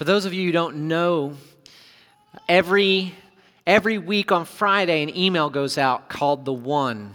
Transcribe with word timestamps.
For 0.00 0.04
those 0.04 0.24
of 0.24 0.32
you 0.32 0.46
who 0.46 0.52
don't 0.52 0.88
know, 0.88 1.34
every, 2.48 3.12
every 3.66 3.98
week 3.98 4.32
on 4.32 4.46
Friday, 4.46 5.02
an 5.02 5.14
email 5.14 5.50
goes 5.50 5.76
out 5.76 6.08
called 6.08 6.46
The 6.46 6.54
One. 6.54 7.14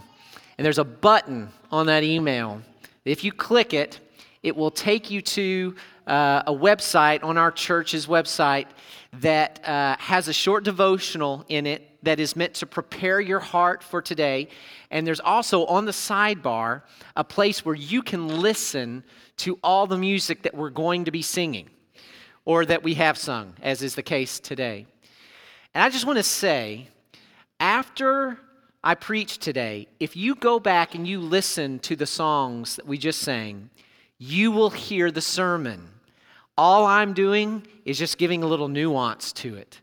And 0.56 0.64
there's 0.64 0.78
a 0.78 0.84
button 0.84 1.48
on 1.72 1.86
that 1.86 2.04
email. 2.04 2.62
If 3.04 3.24
you 3.24 3.32
click 3.32 3.74
it, 3.74 3.98
it 4.44 4.54
will 4.54 4.70
take 4.70 5.10
you 5.10 5.20
to 5.20 5.74
uh, 6.06 6.44
a 6.46 6.52
website 6.52 7.24
on 7.24 7.36
our 7.36 7.50
church's 7.50 8.06
website 8.06 8.66
that 9.14 9.68
uh, 9.68 9.96
has 9.98 10.28
a 10.28 10.32
short 10.32 10.62
devotional 10.62 11.44
in 11.48 11.66
it 11.66 11.90
that 12.04 12.20
is 12.20 12.36
meant 12.36 12.54
to 12.54 12.66
prepare 12.66 13.20
your 13.20 13.40
heart 13.40 13.82
for 13.82 14.00
today. 14.00 14.46
And 14.92 15.04
there's 15.04 15.18
also 15.18 15.66
on 15.66 15.86
the 15.86 15.90
sidebar 15.90 16.82
a 17.16 17.24
place 17.24 17.64
where 17.64 17.74
you 17.74 18.00
can 18.00 18.28
listen 18.40 19.02
to 19.38 19.58
all 19.64 19.88
the 19.88 19.98
music 19.98 20.42
that 20.42 20.54
we're 20.54 20.70
going 20.70 21.06
to 21.06 21.10
be 21.10 21.22
singing 21.22 21.68
or 22.46 22.64
that 22.64 22.82
we 22.82 22.94
have 22.94 23.18
sung, 23.18 23.52
as 23.60 23.82
is 23.82 23.94
the 23.94 24.02
case 24.02 24.40
today. 24.40 24.86
And 25.74 25.84
I 25.84 25.90
just 25.90 26.06
want 26.06 26.16
to 26.16 26.22
say, 26.22 26.88
after 27.60 28.38
I 28.82 28.94
preach 28.94 29.38
today, 29.38 29.88
if 30.00 30.16
you 30.16 30.34
go 30.36 30.58
back 30.58 30.94
and 30.94 31.06
you 31.06 31.20
listen 31.20 31.80
to 31.80 31.96
the 31.96 32.06
songs 32.06 32.76
that 32.76 32.86
we 32.86 32.96
just 32.96 33.20
sang, 33.20 33.68
you 34.16 34.52
will 34.52 34.70
hear 34.70 35.10
the 35.10 35.20
sermon. 35.20 35.88
All 36.56 36.86
I'm 36.86 37.12
doing 37.12 37.66
is 37.84 37.98
just 37.98 38.16
giving 38.16 38.42
a 38.42 38.46
little 38.46 38.68
nuance 38.68 39.32
to 39.34 39.56
it. 39.56 39.80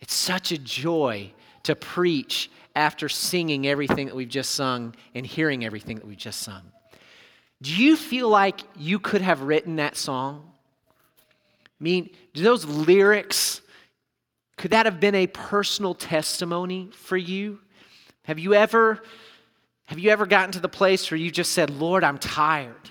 It's 0.00 0.14
such 0.14 0.50
a 0.50 0.58
joy 0.58 1.30
to 1.64 1.76
preach 1.76 2.50
after 2.74 3.08
singing 3.08 3.66
everything 3.66 4.06
that 4.06 4.16
we've 4.16 4.28
just 4.28 4.52
sung 4.54 4.94
and 5.14 5.26
hearing 5.26 5.64
everything 5.64 5.96
that 5.96 6.06
we've 6.06 6.16
just 6.16 6.40
sung. 6.40 6.62
Do 7.60 7.74
you 7.74 7.96
feel 7.96 8.28
like 8.28 8.60
you 8.76 8.98
could 8.98 9.20
have 9.20 9.42
written 9.42 9.76
that 9.76 9.96
song? 9.96 10.52
I 11.80 11.84
mean, 11.84 12.10
do 12.34 12.42
those 12.42 12.64
lyrics, 12.64 13.60
could 14.56 14.72
that 14.72 14.86
have 14.86 15.00
been 15.00 15.14
a 15.14 15.26
personal 15.28 15.94
testimony 15.94 16.90
for 16.92 17.16
you? 17.16 17.60
Have 18.24 18.38
you 18.38 18.54
ever 18.54 19.02
have 19.86 19.98
you 19.98 20.10
ever 20.10 20.26
gotten 20.26 20.52
to 20.52 20.60
the 20.60 20.68
place 20.68 21.10
where 21.10 21.16
you 21.16 21.30
just 21.30 21.52
said, 21.52 21.70
"Lord, 21.70 22.04
I'm 22.04 22.18
tired. 22.18 22.90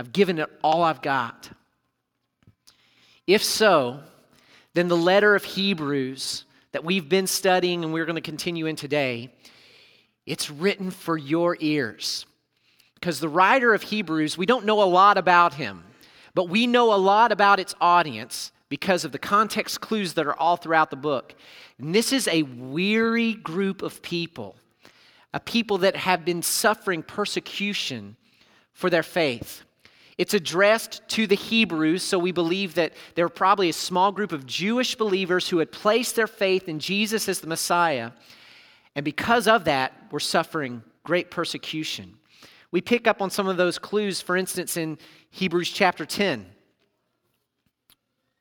I've 0.00 0.12
given 0.12 0.40
it 0.40 0.50
all 0.60 0.82
I've 0.82 1.00
got." 1.00 1.48
If 3.28 3.44
so, 3.44 4.00
then 4.74 4.88
the 4.88 4.96
letter 4.96 5.36
of 5.36 5.44
Hebrews 5.44 6.44
that 6.72 6.82
we've 6.82 7.08
been 7.08 7.28
studying 7.28 7.84
and 7.84 7.92
we're 7.92 8.04
going 8.04 8.16
to 8.16 8.20
continue 8.20 8.66
in 8.66 8.74
today, 8.74 9.32
it's 10.26 10.50
written 10.50 10.90
for 10.90 11.16
your 11.16 11.56
ears. 11.60 12.26
Because 12.94 13.20
the 13.20 13.28
writer 13.28 13.74
of 13.74 13.82
Hebrews, 13.82 14.36
we 14.36 14.46
don't 14.46 14.64
know 14.64 14.82
a 14.82 14.84
lot 14.84 15.18
about 15.18 15.54
him. 15.54 15.84
But 16.34 16.48
we 16.48 16.66
know 16.66 16.94
a 16.94 16.96
lot 16.96 17.32
about 17.32 17.60
its 17.60 17.74
audience 17.80 18.52
because 18.68 19.04
of 19.04 19.12
the 19.12 19.18
context 19.18 19.80
clues 19.80 20.14
that 20.14 20.26
are 20.26 20.38
all 20.38 20.56
throughout 20.56 20.90
the 20.90 20.96
book. 20.96 21.34
And 21.78 21.94
this 21.94 22.12
is 22.12 22.26
a 22.28 22.42
weary 22.42 23.34
group 23.34 23.82
of 23.82 24.00
people, 24.00 24.56
a 25.34 25.40
people 25.40 25.78
that 25.78 25.96
have 25.96 26.24
been 26.24 26.42
suffering 26.42 27.02
persecution 27.02 28.16
for 28.72 28.88
their 28.88 29.02
faith. 29.02 29.62
It's 30.16 30.34
addressed 30.34 31.02
to 31.08 31.26
the 31.26 31.34
Hebrews, 31.34 32.02
so 32.02 32.18
we 32.18 32.32
believe 32.32 32.74
that 32.74 32.92
there 33.14 33.24
were 33.24 33.30
probably 33.30 33.68
a 33.68 33.74
small 33.74 34.12
group 34.12 34.32
of 34.32 34.46
Jewish 34.46 34.94
believers 34.94 35.48
who 35.48 35.58
had 35.58 35.72
placed 35.72 36.16
their 36.16 36.26
faith 36.26 36.68
in 36.68 36.78
Jesus 36.78 37.28
as 37.28 37.40
the 37.40 37.46
Messiah, 37.46 38.12
and 38.94 39.04
because 39.04 39.48
of 39.48 39.64
that, 39.64 39.92
were 40.10 40.20
suffering 40.20 40.82
great 41.02 41.30
persecution. 41.30 42.14
We 42.72 42.80
pick 42.80 43.06
up 43.06 43.22
on 43.22 43.30
some 43.30 43.46
of 43.46 43.58
those 43.58 43.78
clues, 43.78 44.20
for 44.20 44.36
instance, 44.36 44.76
in 44.76 44.98
Hebrews 45.30 45.70
chapter 45.70 46.04
10, 46.04 46.46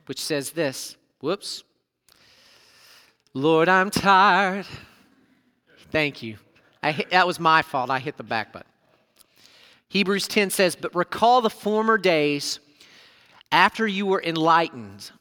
which 0.06 0.20
says 0.20 0.52
this 0.52 0.96
Whoops. 1.20 1.64
Lord, 3.34 3.70
I'm 3.70 3.92
tired. 3.92 4.66
Thank 5.92 6.24
you. 6.24 6.38
I, 6.82 7.06
that 7.12 7.28
was 7.28 7.40
my 7.40 7.62
fault. 7.62 7.90
I 7.90 8.00
hit 8.00 8.18
the 8.18 8.24
back 8.24 8.52
button. 8.52 8.68
Hebrews 9.90 10.28
10 10.28 10.50
says, 10.50 10.76
But 10.76 10.96
recall 10.96 11.42
the 11.42 11.50
former 11.50 11.98
days 11.98 12.60
after 13.52 13.86
you 13.86 14.06
were 14.06 14.22
enlightened. 14.24 15.12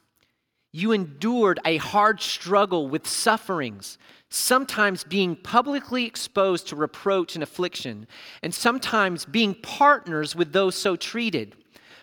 You 0.73 0.93
endured 0.93 1.59
a 1.65 1.79
hard 1.79 2.21
struggle 2.21 2.89
with 2.89 3.07
sufferings 3.07 3.99
sometimes 4.31 5.03
being 5.03 5.35
publicly 5.35 6.07
exposed 6.07 6.69
to 6.69 6.77
reproach 6.77 7.35
and 7.35 7.43
affliction, 7.43 8.07
and 8.43 8.55
sometimes 8.55 9.25
being 9.25 9.55
partners 9.55 10.37
with 10.37 10.53
those 10.53 10.77
so 10.77 10.95
treated. 10.97 11.57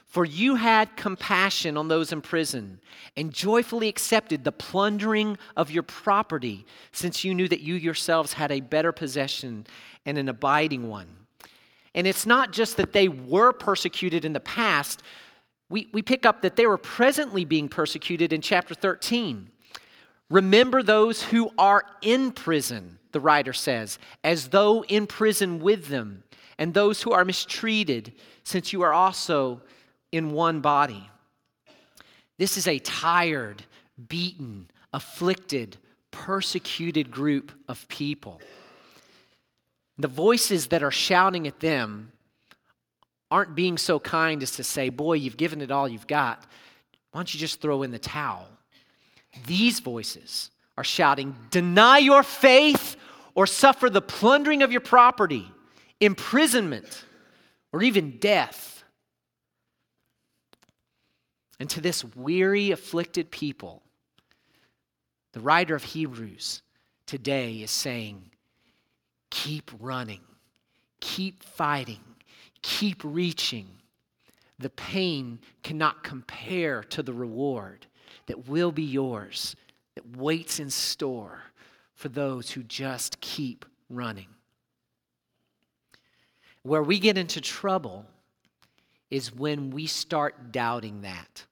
For 0.05 0.25
you 0.25 0.55
had 0.55 0.95
compassion 0.95 1.75
on 1.77 1.87
those 1.87 2.11
in 2.11 2.21
prison 2.21 2.79
and 3.15 3.33
joyfully 3.33 3.87
accepted 3.87 4.43
the 4.43 4.51
plundering 4.51 5.37
of 5.55 5.71
your 5.71 5.83
property, 5.83 6.65
since 6.91 7.23
you 7.23 7.33
knew 7.33 7.47
that 7.47 7.61
you 7.61 7.75
yourselves 7.75 8.33
had 8.33 8.51
a 8.51 8.61
better 8.61 8.91
possession 8.91 9.65
and 10.05 10.17
an 10.17 10.29
abiding 10.29 10.89
one. 10.89 11.07
And 11.95 12.07
it's 12.07 12.25
not 12.25 12.51
just 12.51 12.77
that 12.77 12.93
they 12.93 13.07
were 13.07 13.51
persecuted 13.51 14.23
in 14.23 14.33
the 14.33 14.39
past, 14.39 15.01
we, 15.69 15.89
we 15.91 16.01
pick 16.01 16.25
up 16.25 16.41
that 16.41 16.55
they 16.55 16.65
were 16.65 16.77
presently 16.77 17.45
being 17.45 17.67
persecuted 17.67 18.31
in 18.31 18.41
chapter 18.41 18.73
13. 18.73 19.49
Remember 20.29 20.81
those 20.81 21.23
who 21.23 21.51
are 21.57 21.83
in 22.01 22.31
prison, 22.31 22.99
the 23.11 23.19
writer 23.19 23.53
says, 23.53 23.99
as 24.23 24.49
though 24.49 24.83
in 24.85 25.07
prison 25.07 25.59
with 25.59 25.87
them, 25.87 26.23
and 26.57 26.73
those 26.73 27.01
who 27.01 27.11
are 27.11 27.25
mistreated, 27.25 28.13
since 28.43 28.73
you 28.73 28.81
are 28.81 28.93
also 28.93 29.61
in 30.11 30.31
one 30.31 30.61
body. 30.61 31.09
This 32.37 32.57
is 32.57 32.67
a 32.67 32.79
tired, 32.79 33.63
beaten, 34.07 34.69
afflicted, 34.93 35.77
persecuted 36.11 37.11
group 37.11 37.51
of 37.67 37.87
people. 37.87 38.41
The 39.97 40.07
voices 40.07 40.67
that 40.67 40.83
are 40.83 40.91
shouting 40.91 41.47
at 41.47 41.59
them 41.59 42.11
aren't 43.29 43.55
being 43.55 43.77
so 43.77 43.99
kind 43.99 44.41
as 44.43 44.51
to 44.51 44.63
say, 44.63 44.89
Boy, 44.89 45.13
you've 45.13 45.37
given 45.37 45.61
it 45.61 45.71
all 45.71 45.87
you've 45.87 46.07
got. 46.07 46.45
Why 47.11 47.19
don't 47.19 47.33
you 47.33 47.39
just 47.39 47.61
throw 47.61 47.83
in 47.83 47.91
the 47.91 47.99
towel? 47.99 48.47
These 49.45 49.79
voices 49.79 50.51
are 50.77 50.83
shouting, 50.83 51.35
Deny 51.51 51.97
your 51.99 52.23
faith 52.23 52.95
or 53.35 53.45
suffer 53.45 53.89
the 53.89 54.01
plundering 54.01 54.63
of 54.63 54.71
your 54.71 54.81
property, 54.81 55.49
imprisonment, 55.99 57.05
or 57.71 57.83
even 57.83 58.17
death. 58.17 58.83
And 61.59 61.69
to 61.71 61.81
this 61.81 62.03
weary, 62.15 62.71
afflicted 62.71 63.31
people, 63.31 63.81
the 65.33 65.39
writer 65.39 65.75
of 65.75 65.83
Hebrews 65.83 66.61
today 67.05 67.55
is 67.55 67.71
saying, 67.71 68.31
Keep 69.29 69.71
running, 69.79 70.21
keep 70.99 71.43
fighting, 71.43 71.99
keep 72.67 73.01
reaching. 73.03 73.65
The 74.59 74.69
pain 74.69 75.39
cannot 75.63 76.03
compare 76.03 76.83
to 76.83 77.01
the 77.01 77.13
reward 77.13 77.85
that 78.25 78.49
will 78.49 78.73
be 78.73 78.83
yours, 78.83 79.55
that 79.95 80.17
waits 80.17 80.59
in 80.59 80.69
store 80.69 81.43
for 81.95 82.09
those 82.09 82.51
who 82.51 82.63
just 82.63 83.21
keep 83.21 83.65
running. 83.89 84.27
Where 86.63 86.83
we 86.83 86.99
get 86.99 87.17
into 87.17 87.39
trouble 87.39 88.05
is 89.09 89.33
when 89.33 89.69
we 89.69 89.87
start 89.87 90.51
doubting 90.51 91.01
that. 91.01 91.45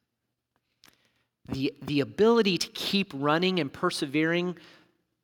The, 1.47 1.73
the 1.81 2.01
ability 2.01 2.57
to 2.57 2.67
keep 2.69 3.13
running 3.15 3.59
and 3.59 3.71
persevering 3.71 4.57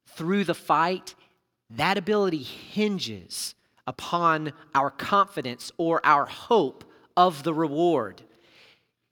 through 0.06 0.46
the 0.46 0.56
fight, 0.56 1.16
that 1.72 1.98
ability 1.98 2.44
hinges 2.44 3.56
upon 3.92 4.54
our 4.74 4.90
confidence 4.90 5.70
or 5.76 6.00
our 6.06 6.26
hope 6.26 6.86
of 7.18 7.44
the 7.44 7.54
reward. 7.54 8.22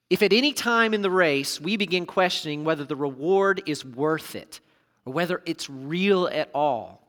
If 0.08 0.22
at 0.22 0.32
any 0.32 0.54
time 0.54 0.94
in 0.94 1.02
the 1.02 1.10
race 1.10 1.60
we 1.60 1.76
begin 1.76 2.06
questioning 2.06 2.64
whether 2.64 2.86
the 2.86 2.96
reward 2.96 3.62
is 3.66 3.84
worth 3.84 4.34
it 4.34 4.60
or 5.04 5.12
whether 5.12 5.42
it's 5.44 5.68
real 5.68 6.28
at 6.28 6.48
all, 6.54 7.02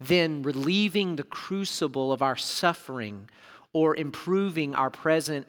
then 0.00 0.42
relieving 0.42 1.16
the 1.16 1.24
crucible 1.24 2.12
of 2.12 2.22
our 2.22 2.36
suffering 2.36 3.28
or 3.72 3.96
improving 3.96 4.72
our 4.76 4.88
present 4.88 5.48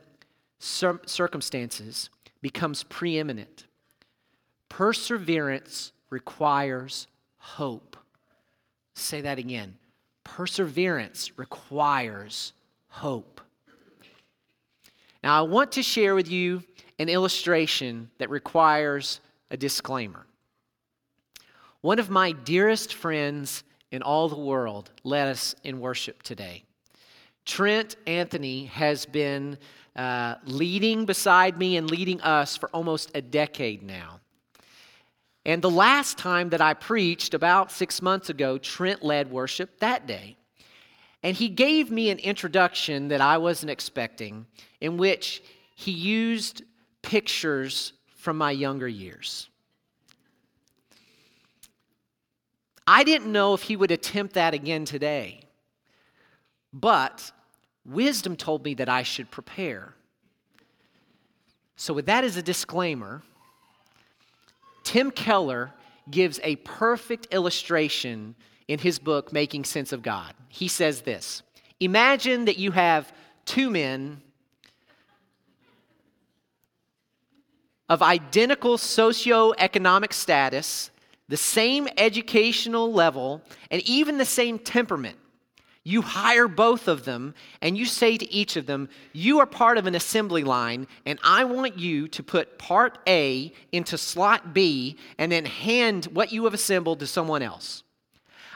circumstances 0.58 2.10
becomes 2.42 2.82
preeminent. 2.82 3.66
Perseverance 4.70 5.92
requires 6.10 7.06
hope. 7.38 7.96
Say 8.96 9.22
that 9.22 9.38
again. 9.38 9.76
Perseverance 10.28 11.32
requires 11.38 12.52
hope. 12.90 13.40
Now, 15.24 15.40
I 15.40 15.42
want 15.42 15.72
to 15.74 15.82
share 15.82 16.16
with 16.16 16.30
you 16.30 16.64
an 17.00 17.10
illustration 17.10 18.12
that 18.18 18.30
requires 18.30 19.22
a 19.50 19.58
disclaimer. 19.58 20.26
One 21.82 21.98
of 21.98 22.10
my 22.10 22.34
dearest 22.34 22.94
friends 22.94 23.64
in 23.92 24.02
all 24.02 24.28
the 24.28 24.38
world 24.38 24.92
led 25.04 25.30
us 25.30 25.56
in 25.64 25.80
worship 25.80 26.22
today. 26.24 26.64
Trent 27.46 27.96
Anthony 28.06 28.66
has 28.66 29.06
been 29.06 29.58
uh, 29.96 30.36
leading 30.46 31.06
beside 31.06 31.58
me 31.58 31.78
and 31.78 31.90
leading 31.90 32.20
us 32.22 32.58
for 32.58 32.70
almost 32.72 33.12
a 33.16 33.22
decade 33.22 33.82
now. 33.82 34.20
And 35.48 35.62
the 35.62 35.70
last 35.70 36.18
time 36.18 36.50
that 36.50 36.60
I 36.60 36.74
preached, 36.74 37.34
about 37.34 37.72
six 37.72 38.02
months 38.02 38.30
ago, 38.30 38.58
Trent 38.58 39.02
led 39.02 39.32
worship 39.32 39.80
that 39.80 40.06
day. 40.06 40.36
And 41.24 41.38
he 41.38 41.48
gave 41.48 41.90
me 41.90 42.10
an 42.10 42.20
introduction 42.20 43.08
that 43.08 43.22
I 43.22 43.38
wasn't 43.38 43.72
expecting, 43.72 44.46
in 44.82 44.98
which 44.98 45.42
he 45.74 45.92
used 45.92 46.64
pictures 47.02 47.94
from 48.18 48.38
my 48.38 48.52
younger 48.52 48.90
years. 48.90 49.50
I 52.86 53.06
didn't 53.06 53.32
know 53.32 53.54
if 53.54 53.62
he 53.62 53.78
would 53.78 53.92
attempt 53.92 54.34
that 54.34 54.54
again 54.54 54.84
today, 54.84 55.44
but 56.74 57.32
wisdom 57.86 58.36
told 58.36 58.66
me 58.66 58.74
that 58.74 58.90
I 58.90 59.04
should 59.04 59.32
prepare. 59.32 59.94
So, 61.78 61.94
with 61.94 62.06
that 62.08 62.26
as 62.26 62.36
a 62.36 62.42
disclaimer, 62.42 63.24
Tim 64.88 65.12
Keller 65.12 65.74
gives 66.10 66.40
a 66.46 66.56
perfect 66.56 67.28
illustration 67.32 68.36
in 68.70 68.80
his 68.80 69.00
book, 69.00 69.34
Making 69.34 69.66
Sense 69.66 69.92
of 69.92 70.02
God. 70.02 70.34
He 70.48 70.70
says 70.70 71.02
this 71.02 71.44
Imagine 71.82 72.46
that 72.46 72.58
you 72.58 72.72
have 72.72 73.12
two 73.44 73.70
men 73.70 74.22
of 77.90 78.02
identical 78.02 78.78
socioeconomic 78.78 80.14
status, 80.14 80.90
the 81.28 81.36
same 81.36 81.90
educational 81.98 82.94
level, 82.94 83.42
and 83.70 83.82
even 83.82 84.18
the 84.18 84.24
same 84.24 84.58
temperament. 84.58 85.18
You 85.88 86.02
hire 86.02 86.50
both 86.50 86.90
of 86.90 87.06
them 87.06 87.34
and 87.62 87.78
you 87.78 87.86
say 87.86 88.18
to 88.18 88.30
each 88.30 88.58
of 88.58 88.66
them, 88.66 88.90
You 89.14 89.40
are 89.40 89.46
part 89.46 89.78
of 89.78 89.88
an 89.88 89.96
assembly 89.96 90.44
line, 90.44 90.86
and 91.06 91.18
I 91.24 91.46
want 91.46 91.80
you 91.80 92.10
to 92.10 92.24
put 92.24 92.58
part 92.58 92.98
A 93.08 93.54
into 93.72 93.98
slot 93.98 94.54
B 94.54 94.98
and 95.18 95.32
then 95.32 95.46
hand 95.46 96.08
what 96.08 96.34
you 96.34 96.44
have 96.44 96.54
assembled 96.54 97.00
to 97.00 97.08
someone 97.08 97.42
else. 97.42 97.84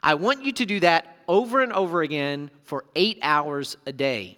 I 0.04 0.16
want 0.16 0.44
you 0.44 0.52
to 0.52 0.66
do 0.66 0.82
that 0.82 1.20
over 1.26 1.62
and 1.62 1.72
over 1.72 2.02
again 2.02 2.52
for 2.64 2.84
eight 2.98 3.18
hours 3.22 3.78
a 3.86 3.94
day. 3.94 4.38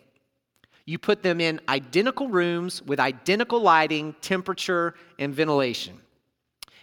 You 0.86 1.00
put 1.00 1.24
them 1.24 1.42
in 1.42 1.62
identical 1.68 2.28
rooms 2.28 2.84
with 2.84 3.00
identical 3.00 3.60
lighting, 3.60 4.14
temperature, 4.22 4.94
and 5.18 5.34
ventilation. 5.34 6.00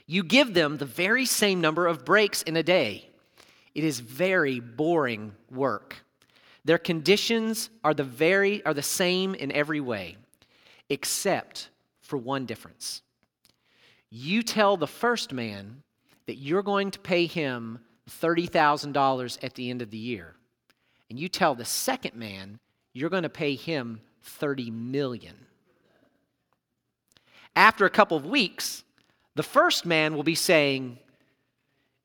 You 0.07 0.25
give 0.25 0.55
them 0.55 0.79
the 0.79 0.87
very 0.87 1.25
same 1.25 1.61
number 1.61 1.87
of 1.87 2.05
breaks 2.05 2.43
in 2.43 2.57
a 2.57 2.65
day. 2.65 3.10
It 3.75 3.85
is 3.85 4.01
very 4.01 4.61
boring 4.61 5.33
work. 5.51 5.97
Their 6.65 6.79
conditions 6.79 7.71
are 7.83 7.95
the 7.95 8.05
very 8.05 8.65
are 8.67 8.75
the 8.75 8.83
same 8.83 9.35
in 9.35 9.53
every 9.53 9.81
way, 9.81 10.17
except 10.89 11.71
for 12.01 12.17
one 12.17 12.47
difference. 12.47 13.03
You 14.11 14.43
tell 14.43 14.77
the 14.77 14.87
first 14.87 15.33
man 15.33 15.83
that 16.27 16.35
you're 16.35 16.63
going 16.63 16.91
to 16.91 16.99
pay 16.99 17.27
him 17.27 17.79
$30,000 18.11 19.45
at 19.45 19.55
the 19.55 19.71
end 19.71 19.83
of 19.83 19.91
the 19.91 19.97
year. 19.97 20.35
And 21.09 21.19
you 21.19 21.29
tell 21.29 21.55
the 21.55 21.65
second 21.65 22.15
man 22.15 22.59
you're 22.93 23.11
going 23.11 23.23
to 23.23 23.29
pay 23.29 23.55
him 23.55 24.01
30 24.23 24.71
million. 24.71 25.35
After 27.55 27.85
a 27.85 27.91
couple 27.91 28.17
of 28.17 28.27
weeks, 28.27 28.85
the 29.35 29.43
first 29.43 29.87
man 29.87 30.15
will 30.15 30.23
be 30.23 30.35
saying, 30.35 30.99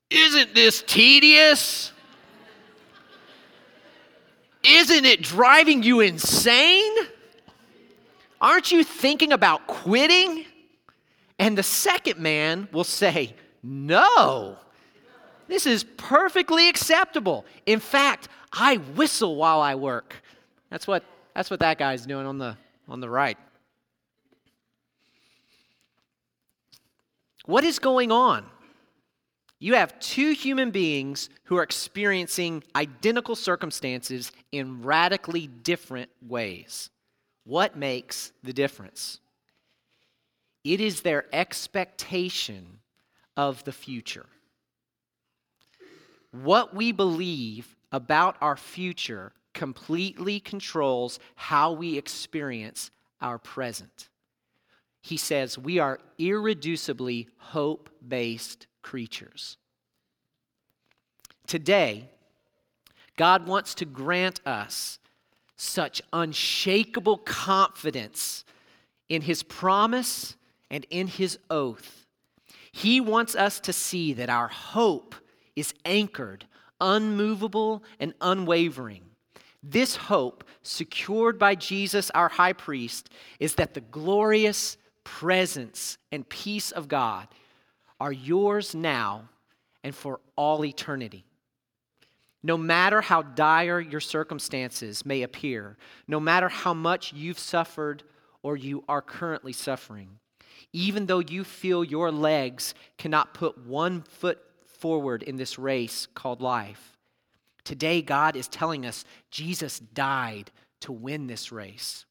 Isn't 0.10 0.54
this 0.54 0.84
tedious? 0.86 1.92
Isn't 4.64 5.06
it 5.06 5.22
driving 5.22 5.84
you 5.84 6.00
insane? 6.00 6.96
Aren't 8.42 8.72
you 8.72 8.84
thinking 8.84 9.32
about 9.32 9.68
quitting? 9.68 10.46
And 11.40 11.58
the 11.58 11.64
second 11.64 12.20
man 12.20 12.68
will 12.72 12.84
say, 12.84 13.36
No, 13.64 14.58
this 15.48 15.66
is 15.66 15.84
perfectly 15.84 16.70
acceptable. 16.70 17.46
In 17.66 17.80
fact, 17.80 18.28
I 18.52 18.78
whistle 18.78 19.36
while 19.36 19.62
I 19.62 19.76
work. 19.76 20.16
That's 20.70 20.88
what, 20.88 21.04
that's 21.34 21.50
what 21.50 21.60
that 21.60 21.78
guy's 21.78 22.06
doing 22.06 22.26
on 22.26 22.38
the, 22.38 22.58
on 22.88 23.00
the 23.00 23.10
right. 23.10 23.38
What 27.46 27.64
is 27.64 27.80
going 27.80 28.12
on? 28.12 28.46
You 29.60 29.76
have 29.76 30.00
two 30.00 30.32
human 30.32 30.72
beings 30.72 31.30
who 31.46 31.58
are 31.58 31.64
experiencing 31.64 32.64
identical 32.76 33.36
circumstances 33.36 34.32
in 34.52 34.84
radically 34.84 35.48
different 35.48 36.10
ways. 36.22 36.90
What 37.46 37.78
makes 37.78 38.32
the 38.44 38.54
difference? 38.54 39.20
It 40.64 40.82
is 40.82 41.02
their 41.02 41.26
expectation 41.34 42.80
of 43.38 43.64
the 43.64 43.72
future. 43.72 44.26
What 46.32 46.76
we 46.76 46.92
believe 46.92 47.76
about 47.92 48.36
our 48.42 48.58
future 48.58 49.32
completely 49.54 50.40
controls 50.40 51.20
how 51.36 51.72
we 51.72 51.98
experience 51.98 52.92
our 53.22 53.38
present. 53.38 54.10
He 55.02 55.18
says 55.18 55.58
we 55.58 55.80
are 55.80 56.00
irreducibly 56.20 57.28
hope 57.38 57.90
based 58.06 58.68
creatures. 58.86 59.58
Today, 61.48 62.08
God 63.18 63.48
wants 63.48 63.74
to 63.76 63.86
grant 63.86 64.46
us 64.46 65.00
such 65.58 66.04
unshakable 66.14 67.18
confidence 67.18 68.46
in 69.10 69.24
His 69.24 69.42
promise 69.42 70.36
and 70.70 70.86
in 70.92 71.08
His 71.08 71.40
oath. 71.50 72.06
He 72.72 73.02
wants 73.02 73.36
us 73.36 73.60
to 73.62 73.74
see 73.74 74.14
that 74.14 74.30
our 74.30 74.50
hope 74.50 75.16
is 75.56 75.74
anchored, 75.84 76.46
unmovable, 76.80 77.84
and 78.00 78.14
unwavering. 78.22 79.02
This 79.64 79.96
hope, 79.96 80.44
secured 80.62 81.40
by 81.40 81.56
Jesus, 81.56 82.12
our 82.12 82.30
high 82.30 82.54
priest, 82.54 83.10
is 83.40 83.56
that 83.56 83.74
the 83.74 83.82
glorious 83.82 84.78
presence 85.04 85.98
and 86.12 86.30
peace 86.30 86.70
of 86.70 86.88
God 86.88 87.28
are 88.00 88.12
yours 88.12 88.76
now 88.76 89.30
and 89.84 89.96
for 89.96 90.20
all 90.36 90.66
eternity. 90.66 91.26
No 92.44 92.58
matter 92.58 93.02
how 93.02 93.22
dire 93.22 93.80
your 93.80 94.00
circumstances 94.00 95.06
may 95.06 95.24
appear, 95.24 95.78
no 96.08 96.20
matter 96.20 96.50
how 96.50 96.74
much 96.74 97.14
you've 97.14 97.40
suffered 97.40 98.04
or 98.44 98.56
you 98.56 98.84
are 98.88 99.02
currently 99.02 99.54
suffering, 99.54 100.20
even 100.72 101.06
though 101.06 101.20
you 101.20 101.44
feel 101.44 101.84
your 101.84 102.12
legs 102.12 102.74
cannot 102.98 103.34
put 103.34 103.58
one 103.66 104.02
foot 104.02 104.40
forward 104.66 105.24
in 105.24 105.38
this 105.38 105.58
race 105.58 106.08
called 106.14 106.42
life. 106.42 106.98
Today, 107.64 108.02
God 108.02 108.36
is 108.36 108.48
telling 108.48 108.86
us 108.86 109.06
Jesus 109.32 109.80
died 109.80 110.52
to 110.82 110.92
win 110.92 111.26
this 111.26 111.52
race. 111.52 112.06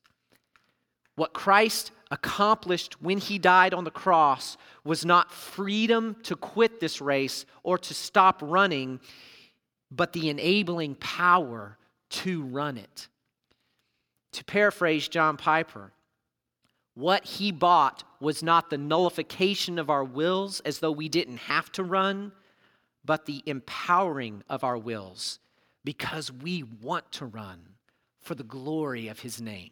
What 1.16 1.32
Christ 1.32 1.92
accomplished 2.10 3.00
when 3.00 3.18
he 3.18 3.38
died 3.38 3.74
on 3.74 3.84
the 3.84 3.90
cross 3.90 4.56
was 4.84 5.04
not 5.04 5.32
freedom 5.32 6.16
to 6.24 6.36
quit 6.36 6.80
this 6.80 7.00
race 7.00 7.46
or 7.62 7.78
to 7.78 7.94
stop 7.94 8.40
running, 8.42 9.00
but 9.90 10.12
the 10.12 10.28
enabling 10.28 10.96
power 10.96 11.78
to 12.10 12.42
run 12.42 12.76
it. 12.76 13.08
To 14.32 14.44
paraphrase 14.44 15.08
John 15.08 15.36
Piper, 15.36 15.92
what 16.94 17.24
he 17.24 17.52
bought 17.52 18.04
was 18.20 18.42
not 18.42 18.70
the 18.70 18.78
nullification 18.78 19.78
of 19.78 19.90
our 19.90 20.04
wills 20.04 20.60
as 20.60 20.78
though 20.78 20.92
we 20.92 21.08
didn't 21.08 21.38
have 21.38 21.70
to 21.72 21.84
run, 21.84 22.32
but 23.04 23.26
the 23.26 23.42
empowering 23.46 24.42
of 24.48 24.64
our 24.64 24.78
wills 24.78 25.38
because 25.84 26.32
we 26.32 26.62
want 26.62 27.10
to 27.12 27.26
run 27.26 27.60
for 28.20 28.34
the 28.34 28.44
glory 28.44 29.08
of 29.08 29.20
his 29.20 29.40
name. 29.40 29.70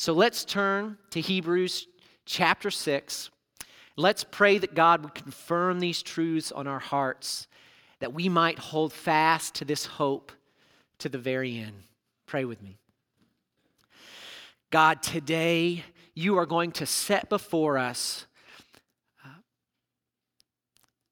So 0.00 0.12
let's 0.12 0.44
turn 0.44 0.96
to 1.10 1.20
Hebrews 1.20 1.88
chapter 2.24 2.70
6. 2.70 3.30
Let's 3.96 4.22
pray 4.22 4.56
that 4.58 4.76
God 4.76 5.02
would 5.02 5.16
confirm 5.16 5.80
these 5.80 6.04
truths 6.04 6.52
on 6.52 6.68
our 6.68 6.78
hearts, 6.78 7.48
that 7.98 8.14
we 8.14 8.28
might 8.28 8.60
hold 8.60 8.92
fast 8.92 9.56
to 9.56 9.64
this 9.64 9.86
hope 9.86 10.30
to 10.98 11.08
the 11.08 11.18
very 11.18 11.58
end. 11.58 11.82
Pray 12.26 12.44
with 12.44 12.62
me. 12.62 12.78
God, 14.70 15.02
today 15.02 15.82
you 16.14 16.38
are 16.38 16.46
going 16.46 16.70
to 16.72 16.86
set 16.86 17.28
before 17.28 17.76
us 17.76 18.26
uh, 19.24 19.30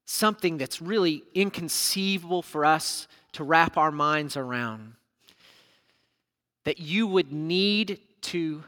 something 0.05 0.57
that's 0.57 0.81
really 0.81 1.23
inconceivable 1.35 2.41
for 2.41 2.63
us 2.63 3.09
to 3.33 3.43
wrap 3.43 3.75
our 3.75 3.91
minds 3.91 4.37
around. 4.37 4.93
That 6.63 6.79
you 6.79 7.05
would 7.05 7.33
need 7.33 7.99
to 8.21 8.63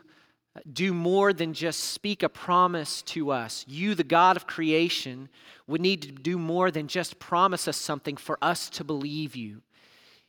do 0.71 0.93
more 0.93 1.31
than 1.33 1.53
just 1.53 1.79
speak 1.79 2.23
a 2.23 2.29
promise 2.29 3.01
to 3.03 3.31
us. 3.31 3.63
You, 3.67 3.95
the 3.95 4.03
God 4.03 4.35
of 4.35 4.47
creation, 4.47 5.29
would 5.67 5.81
need 5.81 6.01
to 6.01 6.11
do 6.11 6.37
more 6.37 6.71
than 6.71 6.87
just 6.87 7.19
promise 7.19 7.67
us 7.67 7.77
something 7.77 8.17
for 8.17 8.37
us 8.41 8.69
to 8.71 8.83
believe 8.83 9.35
you, 9.35 9.61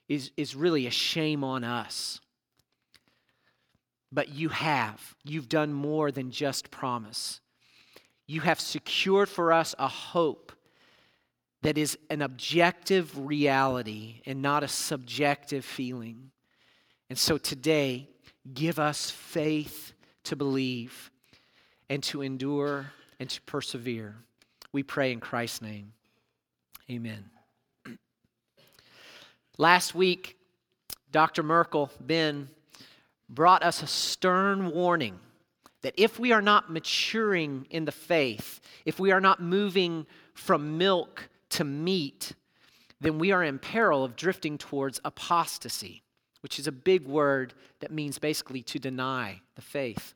is, 0.08 0.30
is 0.36 0.54
really 0.54 0.86
a 0.86 0.90
shame 0.90 1.42
on 1.42 1.64
us. 1.64 2.20
but 4.12 4.30
you 4.30 4.48
have. 4.48 5.14
You've 5.24 5.48
done 5.48 5.72
more 5.72 6.10
than 6.10 6.30
just 6.30 6.70
promise. 6.70 7.40
You 8.26 8.40
have 8.42 8.60
secured 8.60 9.28
for 9.28 9.52
us 9.52 9.74
a 9.78 9.88
hope 9.88 10.52
that 11.62 11.76
is 11.76 11.98
an 12.08 12.22
objective 12.22 13.18
reality 13.18 14.22
and 14.26 14.40
not 14.40 14.62
a 14.62 14.68
subjective 14.68 15.64
feeling. 15.64 16.30
And 17.08 17.18
so 17.18 17.38
today, 17.38 18.08
give 18.52 18.78
us 18.78 19.10
faith 19.10 19.92
to 20.30 20.36
believe 20.36 21.10
and 21.88 22.04
to 22.04 22.22
endure 22.22 22.92
and 23.18 23.28
to 23.28 23.40
persevere. 23.42 24.14
We 24.72 24.84
pray 24.84 25.10
in 25.10 25.18
Christ's 25.18 25.60
name. 25.60 25.92
Amen. 26.88 27.24
Last 29.58 29.92
week, 29.92 30.38
Dr. 31.10 31.42
Merkel, 31.42 31.90
Ben, 32.00 32.48
brought 33.28 33.64
us 33.64 33.82
a 33.82 33.88
stern 33.88 34.70
warning 34.70 35.18
that 35.82 35.94
if 35.96 36.20
we 36.20 36.30
are 36.30 36.42
not 36.42 36.70
maturing 36.70 37.66
in 37.68 37.84
the 37.84 37.92
faith, 37.92 38.60
if 38.84 39.00
we 39.00 39.10
are 39.10 39.20
not 39.20 39.42
moving 39.42 40.06
from 40.34 40.78
milk 40.78 41.28
to 41.48 41.64
meat, 41.64 42.34
then 43.00 43.18
we 43.18 43.32
are 43.32 43.42
in 43.42 43.58
peril 43.58 44.04
of 44.04 44.14
drifting 44.14 44.58
towards 44.58 45.00
apostasy, 45.04 46.04
which 46.40 46.60
is 46.60 46.68
a 46.68 46.72
big 46.72 47.08
word 47.08 47.52
that 47.80 47.90
means 47.90 48.20
basically 48.20 48.62
to 48.62 48.78
deny 48.78 49.40
the 49.56 49.62
faith. 49.62 50.14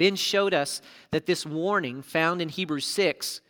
Ben 0.00 0.16
showed 0.16 0.54
us 0.54 0.80
that 1.10 1.26
this 1.26 1.44
warning 1.44 2.00
found 2.00 2.40
in 2.40 2.48
Hebrews 2.48 2.86
6 2.86 3.42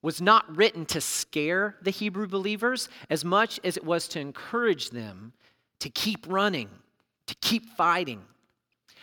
was 0.00 0.22
not 0.22 0.56
written 0.56 0.86
to 0.86 1.00
scare 1.00 1.74
the 1.82 1.90
Hebrew 1.90 2.28
believers 2.28 2.88
as 3.10 3.24
much 3.24 3.58
as 3.64 3.76
it 3.76 3.84
was 3.84 4.06
to 4.08 4.20
encourage 4.20 4.90
them 4.90 5.32
to 5.80 5.90
keep 5.90 6.24
running, 6.28 6.70
to 7.26 7.34
keep 7.40 7.66
fighting. 7.70 8.22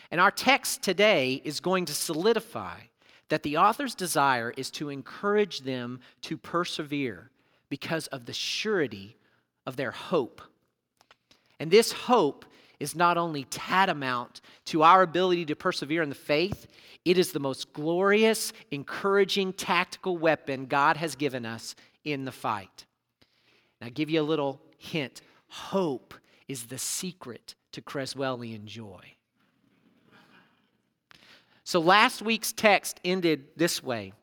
And 0.09 0.21
our 0.21 0.31
text 0.31 0.83
today 0.83 1.41
is 1.43 1.59
going 1.59 1.83
to 1.83 1.93
solidify 1.93 2.77
that 3.27 3.43
the 3.43 3.57
author's 3.57 3.93
desire 3.93 4.53
is 4.55 4.71
to 4.71 4.87
encourage 4.87 5.63
them 5.63 5.99
to 6.21 6.37
persevere 6.37 7.29
because 7.67 8.07
of 8.07 8.25
the 8.25 8.31
surety 8.31 9.17
of 9.65 9.75
their 9.75 9.91
hope. 9.91 10.41
And 11.59 11.69
this 11.69 11.91
hope 11.91 12.45
is 12.79 12.95
not 12.95 13.17
only 13.17 13.45
tantamount 13.45 14.41
to 14.65 14.83
our 14.83 15.01
ability 15.01 15.45
to 15.45 15.55
persevere 15.55 16.01
in 16.01 16.09
the 16.09 16.15
faith, 16.15 16.67
it 17.03 17.17
is 17.17 17.31
the 17.31 17.39
most 17.39 17.73
glorious, 17.73 18.51
encouraging 18.71 19.53
tactical 19.53 20.17
weapon 20.17 20.65
God 20.65 20.97
has 20.97 21.15
given 21.15 21.45
us 21.45 21.75
in 22.03 22.25
the 22.25 22.31
fight. 22.31 22.85
Now, 23.81 23.89
give 23.93 24.09
you 24.09 24.21
a 24.21 24.23
little 24.23 24.61
hint 24.77 25.21
hope 25.47 26.13
is 26.47 26.65
the 26.65 26.77
secret 26.77 27.55
to 27.71 27.81
Creswellian 27.81 28.65
joy. 28.65 29.01
So 31.63 31.79
last 31.79 32.21
week's 32.21 32.51
text 32.51 32.99
ended 33.03 33.45
this 33.55 33.81
way 33.81 34.13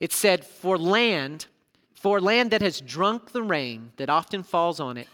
it 0.00 0.12
said, 0.12 0.44
For 0.44 0.78
land, 0.78 1.46
for 1.92 2.20
land 2.20 2.52
that 2.52 2.62
has 2.62 2.80
drunk 2.80 3.32
the 3.32 3.42
rain 3.42 3.92
that 3.96 4.08
often 4.08 4.42
falls 4.42 4.80
on 4.80 4.96
it, 4.96 5.08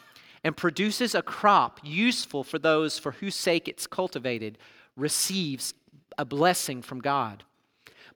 and 0.44 0.56
produces 0.56 1.14
a 1.14 1.22
crop 1.22 1.80
useful 1.82 2.44
for 2.44 2.58
those 2.58 2.98
for 2.98 3.12
whose 3.12 3.34
sake 3.34 3.66
it's 3.66 3.86
cultivated, 3.86 4.58
receives 4.96 5.74
a 6.18 6.24
blessing 6.24 6.82
from 6.82 7.00
God. 7.00 7.42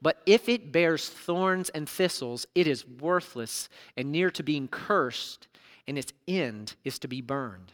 But 0.01 0.23
if 0.27 0.49
it 0.49 0.71
bears 0.71 1.09
thorns 1.09 1.71
and 1.71 1.89
thistles, 1.89 2.47
it 2.55 2.67
is 2.67 2.87
worthless 2.87 3.69
and 3.97 4.13
near 4.13 4.31
to 4.31 4.43
being 4.43 4.69
cursed, 4.69 5.49
and 5.89 5.99
its 5.99 6.13
end 6.29 6.77
is 6.85 6.99
to 7.01 7.09
be 7.09 7.21
burned. 7.21 7.73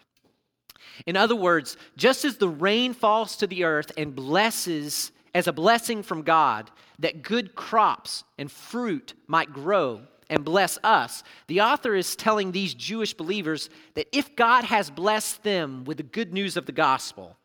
In 1.05 1.17
other 1.17 1.37
words, 1.37 1.77
just 1.97 2.25
as 2.25 2.37
the 2.37 2.49
rain 2.49 2.95
falls 2.95 3.37
to 3.37 3.47
the 3.47 3.65
earth 3.65 3.91
and 3.99 4.15
blesses 4.15 5.13
as 5.35 5.49
a 5.49 5.53
blessing 5.53 6.03
from 6.03 6.23
God 6.23 6.71
that 7.01 7.23
good 7.23 7.55
crops 7.55 8.25
and 8.39 8.51
fruit 8.51 9.15
might 9.27 9.53
grow 9.53 10.03
and 10.35 10.45
bless 10.45 10.79
us, 10.83 11.23
the 11.47 11.61
author 11.61 11.95
is 11.95 12.17
telling 12.17 12.51
these 12.51 12.75
Jewish 12.75 13.15
believers 13.15 13.71
that 13.95 14.09
if 14.11 14.35
God 14.35 14.65
has 14.65 14.91
blessed 14.91 15.45
them 15.45 15.85
with 15.85 15.99
the 15.99 16.03
good 16.03 16.33
news 16.33 16.57
of 16.57 16.67
the 16.67 16.73
gospel 16.73 17.37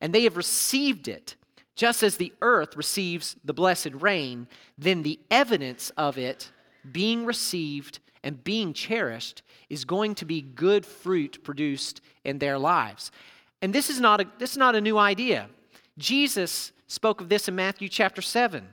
and 0.00 0.12
they 0.12 0.24
have 0.24 0.36
received 0.36 1.06
it, 1.06 1.36
just 1.76 2.02
as 2.02 2.16
the 2.16 2.32
earth 2.42 2.76
receives 2.76 3.36
the 3.44 3.54
blessed 3.54 3.94
rain, 3.94 4.48
then 4.76 5.04
the 5.04 5.20
evidence 5.30 5.90
of 5.96 6.18
it 6.18 6.50
being 6.90 7.24
received 7.24 8.00
and 8.24 8.42
being 8.42 8.72
cherished 8.72 9.42
is 9.70 9.84
going 9.84 10.16
to 10.16 10.24
be 10.24 10.42
good 10.42 10.84
fruit 10.84 11.44
produced 11.44 12.00
in 12.24 12.38
their 12.38 12.58
lives. 12.58 13.12
And 13.62 13.72
this 13.72 13.90
is 13.90 14.00
not 14.00 14.20
a, 14.20 14.26
this 14.38 14.52
is 14.52 14.56
not 14.56 14.74
a 14.74 14.80
new 14.80 14.98
idea. 14.98 15.48
Jesus 15.98 16.72
spoke 16.88 17.20
of 17.20 17.28
this 17.28 17.46
in 17.46 17.54
Matthew 17.54 17.88
chapter 17.88 18.22
7, 18.22 18.66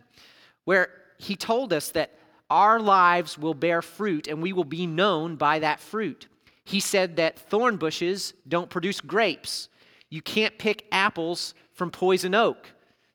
where 0.65 0.89
he 1.19 1.35
told 1.35 1.73
us 1.73 1.89
that 1.91 2.15
our 2.51 2.81
lives 2.81 3.38
will 3.38 3.53
bear 3.53 3.81
fruit 3.81 4.27
and 4.27 4.41
we 4.41 4.51
will 4.51 4.65
be 4.65 4.86
known 4.86 5.38
by 5.38 5.60
that 5.60 5.79
fruit. 5.79 6.27
He 6.65 6.81
said 6.81 7.15
that 7.15 7.39
thorn 7.39 7.77
bushes 7.77 8.34
don't 8.46 8.70
produce 8.70 9.00
grapes. 9.00 9.70
You 10.10 10.22
can't 10.22 10.58
pick 10.60 10.86
apples 10.91 11.53
from 11.74 11.89
poison 11.91 12.36
oak. 12.36 12.67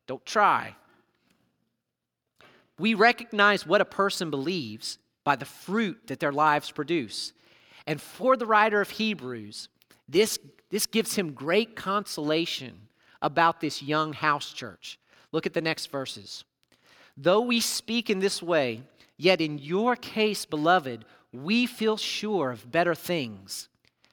Don't 0.06 0.24
try. 0.24 0.74
We 2.78 2.94
recognize 2.94 3.66
what 3.66 3.82
a 3.82 3.86
person 3.86 4.30
believes 4.30 4.98
by 5.22 5.36
the 5.36 5.44
fruit 5.44 6.06
that 6.06 6.18
their 6.18 6.32
lives 6.32 6.70
produce. 6.70 7.34
And 7.86 8.00
for 8.00 8.36
the 8.36 8.46
writer 8.46 8.80
of 8.80 8.88
Hebrews, 8.88 9.68
this, 10.08 10.38
this 10.70 10.86
gives 10.86 11.14
him 11.14 11.32
great 11.32 11.76
consolation 11.76 12.88
about 13.20 13.60
this 13.60 13.82
young 13.82 14.14
house 14.14 14.52
church. 14.52 14.98
Look 15.30 15.44
at 15.44 15.52
the 15.52 15.60
next 15.60 15.90
verses. 15.90 16.44
Though 17.16 17.42
we 17.42 17.60
speak 17.60 18.08
in 18.08 18.20
this 18.20 18.42
way, 18.42 18.82
yet 19.16 19.40
in 19.40 19.58
your 19.58 19.96
case, 19.96 20.44
beloved, 20.44 21.04
we 21.32 21.66
feel 21.66 21.96
sure 21.96 22.50
of 22.50 22.70
better 22.70 22.94
things, 22.94 23.68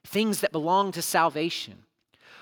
things 0.06 0.42
that 0.42 0.52
belong 0.52 0.92
to 0.92 1.02
salvation. 1.02 1.84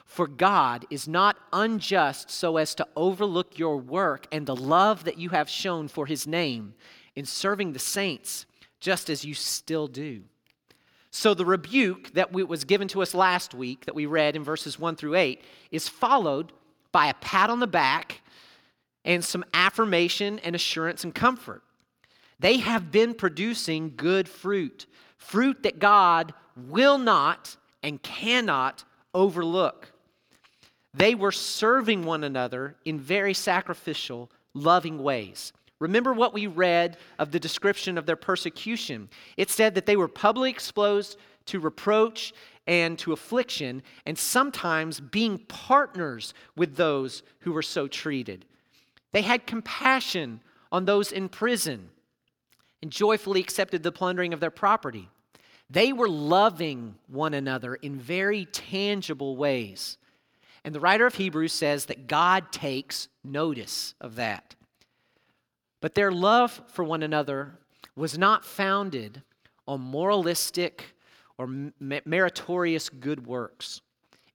For 0.05 0.27
God 0.27 0.85
is 0.89 1.07
not 1.07 1.37
unjust 1.53 2.29
so 2.29 2.57
as 2.57 2.75
to 2.75 2.87
overlook 2.95 3.57
your 3.57 3.77
work 3.77 4.27
and 4.31 4.45
the 4.45 4.55
love 4.55 5.05
that 5.05 5.17
you 5.17 5.29
have 5.29 5.49
shown 5.49 5.87
for 5.87 6.05
his 6.05 6.27
name 6.27 6.73
in 7.15 7.25
serving 7.25 7.71
the 7.71 7.79
saints, 7.79 8.45
just 8.79 9.09
as 9.09 9.23
you 9.23 9.33
still 9.33 9.87
do. 9.87 10.23
So, 11.11 11.33
the 11.33 11.45
rebuke 11.45 12.13
that 12.13 12.31
was 12.31 12.63
given 12.63 12.87
to 12.89 13.01
us 13.01 13.13
last 13.13 13.53
week, 13.53 13.85
that 13.85 13.95
we 13.95 14.05
read 14.05 14.35
in 14.35 14.43
verses 14.43 14.79
1 14.79 14.95
through 14.95 15.15
8, 15.15 15.41
is 15.69 15.89
followed 15.89 16.53
by 16.91 17.07
a 17.07 17.13
pat 17.15 17.49
on 17.49 17.59
the 17.59 17.67
back 17.67 18.21
and 19.03 19.23
some 19.23 19.43
affirmation 19.53 20.39
and 20.39 20.55
assurance 20.55 21.03
and 21.03 21.13
comfort. 21.13 21.63
They 22.41 22.57
have 22.57 22.91
been 22.91 23.13
producing 23.13 23.93
good 23.95 24.27
fruit, 24.27 24.87
fruit 25.15 25.61
that 25.61 25.77
God 25.77 26.33
will 26.55 26.97
not 26.97 27.55
and 27.83 28.01
cannot 28.01 28.83
overlook. 29.13 29.91
They 30.91 31.13
were 31.13 31.31
serving 31.31 32.03
one 32.03 32.23
another 32.23 32.77
in 32.83 32.99
very 32.99 33.35
sacrificial, 33.35 34.31
loving 34.55 35.03
ways. 35.03 35.53
Remember 35.77 36.13
what 36.13 36.33
we 36.33 36.47
read 36.47 36.97
of 37.19 37.29
the 37.31 37.39
description 37.39 37.95
of 37.95 38.07
their 38.07 38.15
persecution. 38.15 39.09
It 39.37 39.51
said 39.51 39.75
that 39.75 39.85
they 39.85 39.95
were 39.95 40.07
publicly 40.07 40.49
exposed 40.49 41.17
to 41.45 41.59
reproach 41.59 42.33
and 42.65 42.97
to 42.99 43.13
affliction, 43.13 43.83
and 44.07 44.17
sometimes 44.17 44.99
being 44.99 45.37
partners 45.47 46.33
with 46.55 46.75
those 46.75 47.21
who 47.41 47.51
were 47.51 47.61
so 47.61 47.87
treated. 47.87 48.45
They 49.11 49.21
had 49.21 49.45
compassion 49.45 50.41
on 50.71 50.85
those 50.85 51.11
in 51.11 51.29
prison 51.29 51.89
and 52.81 52.91
joyfully 52.91 53.39
accepted 53.39 53.83
the 53.83 53.91
plundering 53.91 54.33
of 54.33 54.39
their 54.39 54.51
property. 54.51 55.09
They 55.69 55.93
were 55.93 56.09
loving 56.09 56.95
one 57.07 57.33
another 57.33 57.75
in 57.75 57.97
very 57.97 58.45
tangible 58.45 59.37
ways. 59.37 59.97
And 60.63 60.75
the 60.75 60.79
writer 60.79 61.05
of 61.05 61.15
Hebrews 61.15 61.53
says 61.53 61.85
that 61.85 62.07
God 62.07 62.51
takes 62.51 63.07
notice 63.23 63.95
of 64.01 64.15
that. 64.15 64.55
But 65.79 65.95
their 65.95 66.11
love 66.11 66.61
for 66.67 66.83
one 66.83 67.03
another 67.03 67.57
was 67.95 68.17
not 68.17 68.45
founded 68.45 69.21
on 69.67 69.81
moralistic 69.81 70.95
or 71.37 71.71
meritorious 71.79 72.89
good 72.89 73.25
works. 73.25 73.81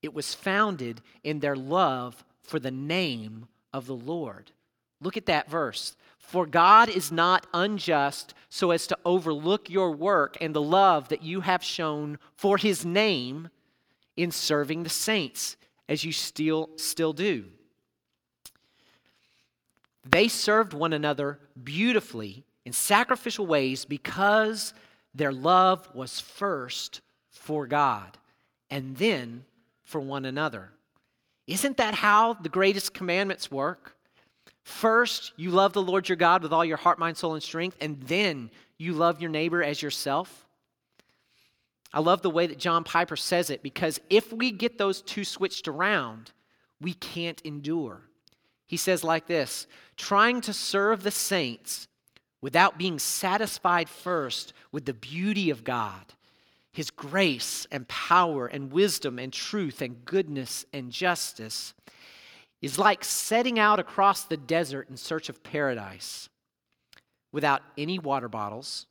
It 0.02 0.14
was 0.14 0.34
founded 0.34 1.02
in 1.22 1.40
their 1.40 1.56
love 1.56 2.24
for 2.42 2.58
the 2.58 2.70
name 2.70 3.46
of 3.72 3.86
the 3.86 3.94
Lord. 3.94 4.52
Look 5.00 5.16
at 5.16 5.26
that 5.26 5.50
verse. 5.50 5.96
For 6.26 6.44
God 6.44 6.88
is 6.88 7.12
not 7.12 7.46
unjust 7.54 8.34
so 8.48 8.72
as 8.72 8.88
to 8.88 8.98
overlook 9.04 9.70
your 9.70 9.92
work 9.92 10.36
and 10.40 10.54
the 10.54 10.60
love 10.60 11.08
that 11.08 11.22
you 11.22 11.40
have 11.42 11.62
shown 11.62 12.18
for 12.34 12.58
his 12.58 12.84
name 12.84 13.48
in 14.16 14.32
serving 14.32 14.82
the 14.82 14.90
saints, 14.90 15.56
as 15.88 16.04
you 16.04 16.10
still, 16.10 16.70
still 16.76 17.12
do. 17.12 17.44
They 20.04 20.26
served 20.26 20.72
one 20.72 20.92
another 20.92 21.38
beautifully 21.62 22.44
in 22.64 22.72
sacrificial 22.72 23.46
ways 23.46 23.84
because 23.84 24.74
their 25.14 25.32
love 25.32 25.88
was 25.94 26.20
first 26.20 27.00
for 27.30 27.68
God 27.68 28.18
and 28.68 28.96
then 28.96 29.44
for 29.84 30.00
one 30.00 30.24
another. 30.24 30.72
Isn't 31.46 31.76
that 31.76 31.94
how 31.94 32.34
the 32.34 32.48
greatest 32.48 32.94
commandments 32.94 33.50
work? 33.50 33.95
First, 34.66 35.32
you 35.36 35.52
love 35.52 35.74
the 35.74 35.80
Lord 35.80 36.08
your 36.08 36.16
God 36.16 36.42
with 36.42 36.52
all 36.52 36.64
your 36.64 36.76
heart, 36.76 36.98
mind, 36.98 37.16
soul, 37.16 37.34
and 37.34 37.42
strength, 37.42 37.76
and 37.80 38.02
then 38.02 38.50
you 38.78 38.94
love 38.94 39.20
your 39.20 39.30
neighbor 39.30 39.62
as 39.62 39.80
yourself. 39.80 40.44
I 41.92 42.00
love 42.00 42.20
the 42.20 42.30
way 42.30 42.48
that 42.48 42.58
John 42.58 42.82
Piper 42.82 43.14
says 43.14 43.48
it 43.48 43.62
because 43.62 44.00
if 44.10 44.32
we 44.32 44.50
get 44.50 44.76
those 44.76 45.02
two 45.02 45.22
switched 45.22 45.68
around, 45.68 46.32
we 46.80 46.94
can't 46.94 47.40
endure. 47.42 48.02
He 48.66 48.76
says 48.76 49.04
like 49.04 49.28
this 49.28 49.68
trying 49.96 50.40
to 50.40 50.52
serve 50.52 51.04
the 51.04 51.12
saints 51.12 51.86
without 52.40 52.76
being 52.76 52.98
satisfied 52.98 53.88
first 53.88 54.52
with 54.72 54.84
the 54.84 54.94
beauty 54.94 55.48
of 55.48 55.62
God, 55.62 56.12
His 56.72 56.90
grace 56.90 57.68
and 57.70 57.86
power 57.86 58.48
and 58.48 58.72
wisdom 58.72 59.20
and 59.20 59.32
truth 59.32 59.80
and 59.80 60.04
goodness 60.04 60.66
and 60.72 60.90
justice 60.90 61.72
is 62.66 62.80
like 62.80 63.04
setting 63.04 63.60
out 63.60 63.78
across 63.78 64.24
the 64.24 64.36
desert 64.36 64.90
in 64.90 64.96
search 64.96 65.28
of 65.28 65.44
paradise 65.44 66.28
without 67.30 67.62
any 67.78 67.96
water 67.96 68.28
bottles 68.28 68.86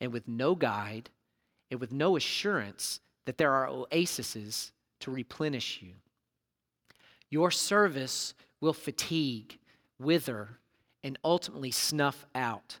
and 0.00 0.12
with 0.12 0.28
no 0.28 0.54
guide 0.54 1.10
and 1.68 1.80
with 1.80 1.90
no 1.90 2.16
assurance 2.16 3.00
that 3.26 3.36
there 3.36 3.52
are 3.52 3.86
oases 3.92 4.70
to 5.00 5.10
replenish 5.10 5.80
you. 5.82 5.94
Your 7.28 7.50
service 7.50 8.34
will 8.60 8.72
fatigue, 8.72 9.58
wither, 9.98 10.50
and 11.02 11.18
ultimately 11.24 11.72
snuff 11.72 12.24
out. 12.36 12.78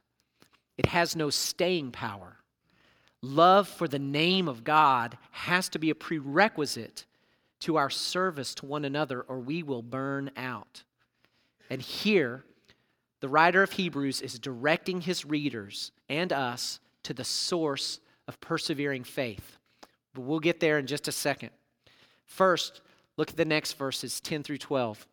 It 0.76 0.86
has 0.86 1.16
no 1.16 1.30
staying 1.30 1.90
power. 1.90 2.36
Love 3.22 3.66
for 3.66 3.88
the 3.88 3.98
name 3.98 4.46
of 4.46 4.62
God 4.62 5.18
has 5.32 5.68
to 5.70 5.80
be 5.80 5.90
a 5.90 5.96
prerequisite 5.96 7.06
to 7.60 7.76
our 7.76 7.90
service 7.90 8.54
to 8.56 8.66
one 8.66 8.84
another, 8.84 9.22
or 9.22 9.38
we 9.38 9.62
will 9.62 9.82
burn 9.82 10.30
out. 10.36 10.84
And 11.70 11.82
here, 11.82 12.44
the 13.20 13.28
writer 13.28 13.62
of 13.62 13.72
Hebrews 13.72 14.20
is 14.20 14.38
directing 14.38 15.00
his 15.00 15.24
readers 15.24 15.92
and 16.08 16.32
us 16.32 16.80
to 17.02 17.12
the 17.12 17.24
source 17.24 18.00
of 18.26 18.40
persevering 18.40 19.04
faith. 19.04 19.56
But 20.14 20.22
we'll 20.22 20.40
get 20.40 20.60
there 20.60 20.78
in 20.78 20.86
just 20.86 21.08
a 21.08 21.12
second. 21.12 21.50
First, 22.24 22.80
look 23.16 23.30
at 23.30 23.36
the 23.36 23.44
next 23.44 23.74
verses 23.74 24.20
10 24.20 24.42
through 24.42 24.58
12. 24.58 25.06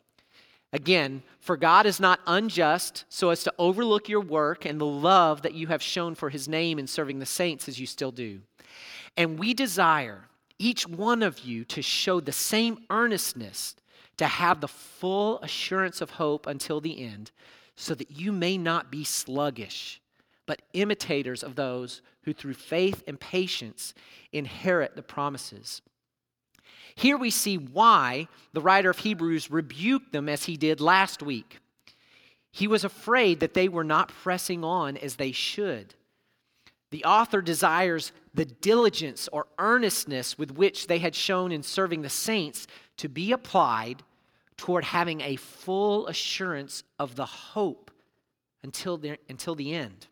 Again, 0.74 1.24
for 1.40 1.56
God 1.56 1.86
is 1.86 2.00
not 2.00 2.20
unjust 2.28 3.06
so 3.08 3.30
as 3.30 3.44
to 3.44 3.54
overlook 3.58 4.10
your 4.10 4.20
work 4.20 4.66
and 4.66 4.80
the 4.80 4.86
love 4.86 5.42
that 5.44 5.54
you 5.54 5.68
have 5.68 5.82
shown 5.82 6.16
for 6.16 6.30
his 6.30 6.48
name 6.48 6.78
in 6.80 6.86
serving 6.86 7.20
the 7.20 7.26
saints 7.26 7.70
as 7.70 7.80
you 7.80 7.88
still 7.88 8.12
do. 8.12 8.42
And 9.16 9.40
we 9.40 9.54
desire 9.54 10.28
each 10.60 10.88
one 10.88 11.24
of 11.24 11.40
you 11.40 11.66
to 11.66 11.82
show 11.82 12.20
the 12.20 12.32
same 12.32 12.80
earnestness, 12.90 13.76
to 14.18 14.26
have 14.26 14.62
the 14.62 14.68
full 14.68 15.40
assurance 15.42 16.02
of 16.02 16.12
hope 16.12 16.48
until 16.48 16.80
the 16.80 17.04
end, 17.04 17.32
so 17.76 17.94
that 17.94 18.12
you 18.12 18.32
may 18.32 18.58
not 18.58 18.92
be 18.92 19.04
sluggish, 19.04 20.02
but 20.46 20.62
imitators 20.74 21.44
of 21.44 21.56
those 21.56 22.02
who 22.24 22.34
through 22.34 22.54
faith 22.54 23.04
and 23.08 23.20
patience 23.20 23.94
inherit 24.32 24.96
the 24.96 25.02
promises. 25.02 25.82
Here 26.96 27.18
we 27.18 27.30
see 27.30 27.58
why 27.58 28.30
the 28.54 28.62
writer 28.62 28.90
of 28.90 29.00
Hebrews 29.00 29.52
rebuked 29.52 30.14
them 30.14 30.30
as 30.30 30.46
he 30.46 30.56
did 30.56 30.80
last 30.80 31.22
week. 31.22 31.60
He 32.52 32.68
was 32.68 32.86
afraid 32.86 33.42
that 33.42 33.54
they 33.54 33.68
were 33.68 33.84
not 33.84 34.08
pressing 34.08 34.64
on 34.64 34.96
as 34.96 35.18
they 35.18 35.34
should. 35.34 35.94
The 36.96 37.04
author 37.04 37.42
desires 37.42 38.14
the 38.34 38.46
diligence 38.46 39.28
or 39.34 39.48
earnestness 39.60 40.38
with 40.38 40.52
which 40.52 40.88
they 40.88 41.00
had 41.00 41.14
shown 41.14 41.52
in 41.52 41.62
serving 41.62 42.04
the 42.04 42.10
saints 42.10 42.68
to 42.96 43.10
be 43.10 43.34
applied 43.34 44.02
toward 44.56 44.86
having 44.86 45.20
a 45.20 45.36
full 45.36 46.08
assurance 46.08 46.86
of 46.98 47.18
the 47.18 47.26
hope 47.26 47.92
until 48.64 48.96
the, 48.96 49.18
until 49.28 49.56
the 49.56 49.74
end. 49.74 50.08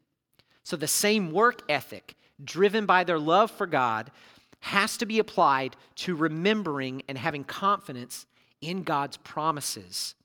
So, 0.63 0.75
the 0.75 0.89
same 0.89 1.31
work 1.31 1.62
ethic 1.69 2.17
driven 2.43 2.86
by 2.86 3.05
their 3.05 3.17
love 3.17 3.49
for 3.49 3.65
God 3.65 4.12
has 4.60 4.97
to 4.97 5.05
be 5.05 5.19
applied 5.19 5.77
to 5.95 6.17
remembering 6.17 7.01
and 7.07 7.17
having 7.17 7.45
confidence 7.45 8.25
in 8.60 8.84
God's 8.84 9.15
promises 9.15 10.15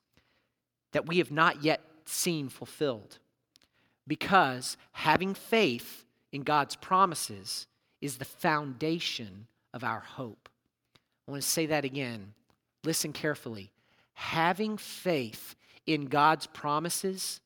that 0.90 1.06
we 1.06 1.18
have 1.18 1.30
not 1.30 1.62
yet 1.62 1.82
seen 2.04 2.48
fulfilled. 2.48 3.20
Because 4.08 4.76
having 4.90 5.34
faith 5.34 6.04
in 6.32 6.42
God's 6.42 6.76
promises 6.76 7.66
is 8.00 8.16
the 8.16 8.24
foundation 8.24 9.46
of 9.74 9.84
our 9.84 10.00
hope. 10.00 10.48
I 11.26 11.30
want 11.30 11.42
to 11.42 11.48
say 11.48 11.66
that 11.66 11.84
again. 11.84 12.32
Listen 12.84 13.12
carefully. 13.12 13.70
Having 14.14 14.78
faith 14.78 15.54
in 15.86 16.06
God's 16.06 16.46
promises 16.46 17.40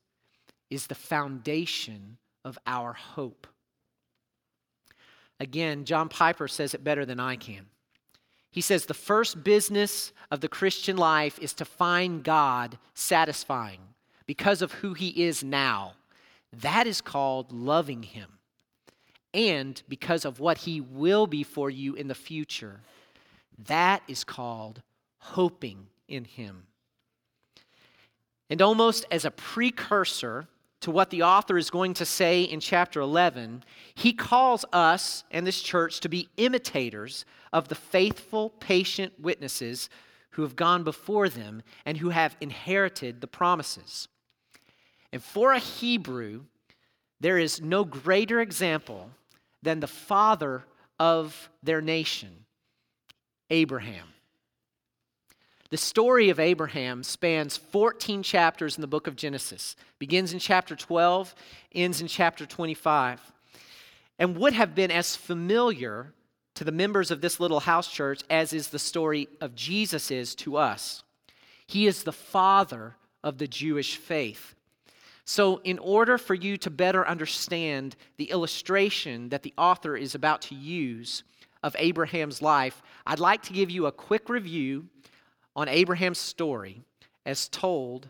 is 0.71 0.87
the 0.87 0.95
foundation 0.95 2.18
of 2.45 2.59
our 2.66 2.92
hope. 2.92 3.47
Again, 5.40 5.85
John 5.85 6.09
Piper 6.09 6.49
says 6.49 6.75
it 6.75 6.85
better 6.85 7.05
than 7.05 7.21
I 7.21 7.37
can. 7.37 7.66
He 8.51 8.61
says 8.61 8.87
the 8.87 8.95
first 8.95 9.42
business 9.42 10.12
of 10.31 10.40
the 10.40 10.49
Christian 10.49 10.97
life 10.97 11.38
is 11.38 11.55
to 11.55 11.64
find 11.64 12.23
God 12.23 12.79
satisfying 12.95 13.81
because 14.27 14.62
of 14.62 14.73
who 14.73 14.95
he 14.95 15.25
is 15.25 15.42
now. 15.42 15.95
That 16.53 16.87
is 16.87 17.01
called 17.01 17.51
loving 17.51 18.03
him 18.03 18.29
and 19.35 19.83
because 19.88 20.25
of 20.25 20.40
what 20.40 20.59
he 20.59 20.81
will 20.81 21.27
be 21.27 21.42
for 21.42 21.71
you 21.71 21.95
in 21.95 22.09
the 22.09 22.14
future. 22.14 22.81
That 23.66 24.03
is 24.09 24.25
called 24.25 24.83
hoping 25.18 25.87
in 26.09 26.25
him. 26.25 26.64
And 28.51 28.61
almost 28.61 29.07
as 29.11 29.25
a 29.25 29.31
precursor 29.31 30.49
to 30.81 30.90
what 30.90 31.11
the 31.11 31.23
author 31.23 31.57
is 31.57 31.71
going 31.71 31.95
to 31.95 32.05
say 32.05 32.42
in 32.42 32.61
chapter 32.61 33.01
11, 33.01 33.64
he 33.95 34.12
calls 34.12 34.64
us 34.73 35.25
and 35.31 35.47
this 35.47 35.62
church 35.62 36.01
to 36.01 36.09
be 36.09 36.29
imitators 36.37 37.25
of 37.53 37.68
the 37.68 37.75
faithful, 37.75 38.51
patient 38.51 39.12
witnesses 39.21 39.88
who 40.31 40.42
have 40.42 40.57
gone 40.57 40.83
before 40.83 41.29
them 41.29 41.62
and 41.87 41.99
who 41.99 42.09
have 42.09 42.37
inherited 42.40 43.21
the 43.21 43.27
promises. 43.27 44.09
And 45.12 45.23
for 45.23 45.53
a 45.53 45.59
Hebrew, 45.59 46.42
there 47.21 47.38
is 47.38 47.61
no 47.61 47.85
greater 47.85 48.40
example 48.40 49.11
than 49.62 49.81
the 49.81 49.87
father 49.87 50.64
of 50.98 51.48
their 51.62 51.81
nation, 51.81 52.44
Abraham. 53.51 54.09
The 55.70 55.79
story 55.79 56.29
of 56.29 56.38
Abraham 56.38 57.03
spans 57.03 57.57
14 57.57 58.22
chapters 58.22 58.77
in 58.77 58.83
the 58.83 58.87
book 58.87 59.07
of 59.07 59.16
Genesis, 59.16 59.75
begins 59.98 60.33
in 60.35 60.38
chapter 60.38 60.77
12, 60.77 61.35
ends 61.75 62.03
in 62.03 62.09
chapter 62.09 62.44
25, 62.44 63.33
and 64.18 64.37
would 64.37 64.53
have 64.53 64.75
been 64.75 64.90
as 64.90 65.16
familiar 65.16 66.12
to 66.57 66.64
the 66.64 66.72
members 66.72 67.11
of 67.11 67.22
this 67.22 67.40
little 67.40 67.61
house 67.61 67.90
church 67.90 68.20
as 68.29 68.53
is 68.53 68.68
the 68.68 68.79
story 68.79 69.29
of 69.40 69.55
Jesus 69.55 70.11
is 70.11 70.35
to 70.35 70.57
us. 70.57 71.03
He 71.66 71.87
is 71.87 72.03
the 72.03 72.12
father 72.12 72.96
of 73.25 73.38
the 73.38 73.48
Jewish 73.48 73.96
faith. 73.96 74.55
So, 75.25 75.61
in 75.63 75.79
order 75.79 76.19
for 76.19 76.35
you 76.35 76.57
to 76.59 76.71
better 76.71 77.07
understand 77.07 77.97
the 78.17 78.31
illustration 78.31 79.29
that 79.29 79.43
the 79.43 79.55
author 79.57 79.97
is 79.97 80.15
about 80.15 80.43
to 80.43 80.55
use 80.55 81.23
of 81.63 81.77
Abraham's 81.79 82.43
life, 82.43 82.83
I'd 83.07 83.21
like 83.21 83.43
to 83.45 83.53
give 83.53 83.71
you 83.71 83.87
a 83.87 83.93
quick 83.93 84.29
review 84.29 84.87
on 85.55 85.69
Abraham's 85.69 86.19
story 86.19 86.83
as 87.25 87.49
told 87.49 88.09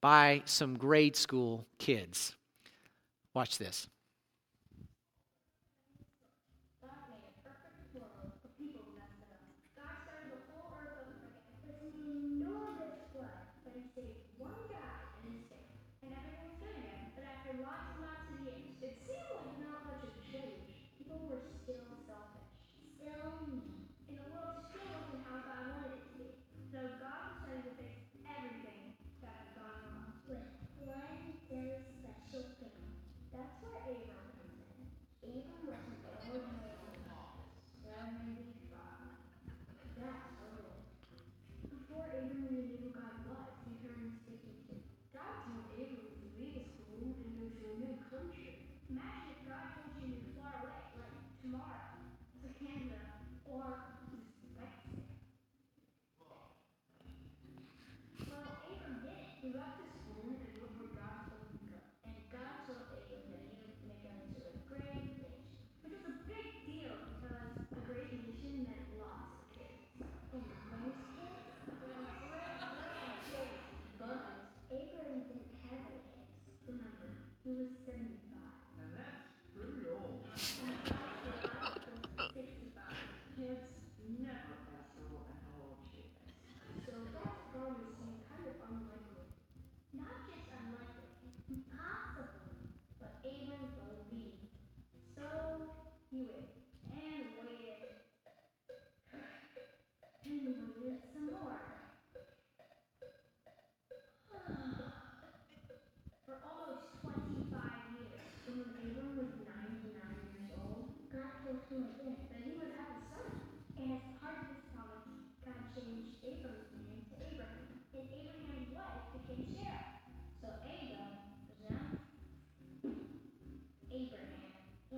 by 0.00 0.42
some 0.46 0.76
grade 0.76 1.14
school 1.14 1.64
kids. 1.78 2.34
Watch 3.34 3.58
this. 3.58 3.88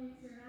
Thanks, 0.00 0.39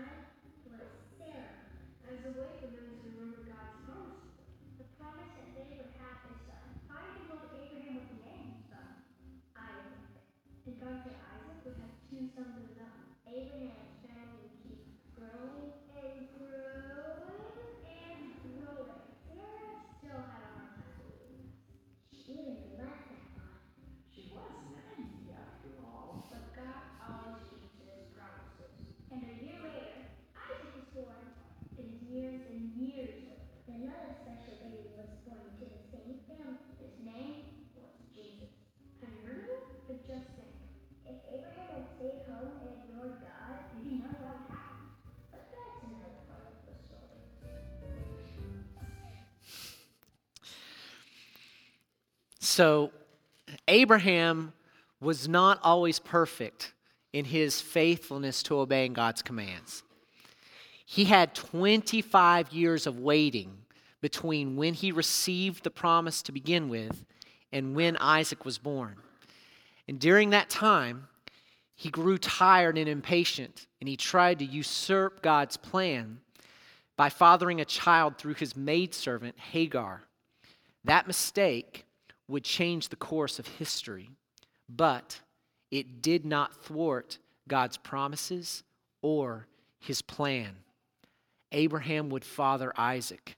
So, 52.51 52.91
Abraham 53.69 54.51
was 54.99 55.25
not 55.25 55.61
always 55.63 55.99
perfect 55.99 56.73
in 57.13 57.23
his 57.23 57.61
faithfulness 57.61 58.43
to 58.43 58.59
obeying 58.59 58.91
God's 58.91 59.21
commands. 59.21 59.83
He 60.85 61.05
had 61.05 61.33
25 61.33 62.51
years 62.51 62.87
of 62.87 62.99
waiting 62.99 63.53
between 64.01 64.57
when 64.57 64.73
he 64.73 64.91
received 64.91 65.63
the 65.63 65.71
promise 65.71 66.21
to 66.23 66.33
begin 66.33 66.67
with 66.67 67.05
and 67.53 67.73
when 67.73 67.95
Isaac 67.95 68.43
was 68.43 68.57
born. 68.57 68.97
And 69.87 69.97
during 69.97 70.31
that 70.31 70.49
time, 70.49 71.07
he 71.73 71.89
grew 71.89 72.17
tired 72.17 72.77
and 72.77 72.89
impatient, 72.89 73.65
and 73.79 73.87
he 73.87 73.95
tried 73.95 74.39
to 74.39 74.45
usurp 74.45 75.21
God's 75.21 75.55
plan 75.55 76.19
by 76.97 77.07
fathering 77.07 77.61
a 77.61 77.65
child 77.65 78.17
through 78.17 78.33
his 78.33 78.57
maidservant, 78.57 79.39
Hagar. 79.39 80.03
That 80.83 81.07
mistake 81.07 81.85
would 82.31 82.43
change 82.43 82.89
the 82.89 82.95
course 82.95 83.39
of 83.39 83.47
history, 83.47 84.09
but 84.69 85.19
it 85.69 86.01
did 86.01 86.25
not 86.25 86.55
thwart 86.63 87.17
God's 87.47 87.77
promises 87.77 88.63
or 89.01 89.47
his 89.79 90.01
plan. 90.01 90.55
Abraham 91.51 92.09
would 92.09 92.23
father 92.23 92.71
Isaac, 92.77 93.35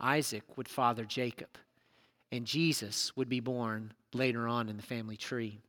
Isaac 0.00 0.42
would 0.56 0.68
father 0.68 1.04
Jacob, 1.04 1.50
and 2.32 2.44
Jesus 2.44 3.16
would 3.16 3.28
be 3.28 3.40
born 3.40 3.92
later 4.12 4.48
on 4.48 4.68
in 4.68 4.76
the 4.76 4.82
family 4.82 5.16
tree. 5.16 5.60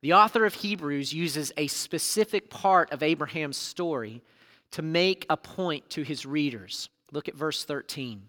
The 0.00 0.12
author 0.14 0.44
of 0.44 0.54
Hebrews 0.54 1.12
uses 1.12 1.52
a 1.56 1.68
specific 1.68 2.50
part 2.50 2.92
of 2.92 3.02
Abraham's 3.02 3.56
story 3.56 4.22
to 4.72 4.82
make 4.82 5.24
a 5.30 5.36
point 5.36 5.88
to 5.90 6.02
his 6.02 6.26
readers. 6.26 6.88
Look 7.12 7.28
at 7.28 7.36
verse 7.36 7.64
13. 7.64 8.28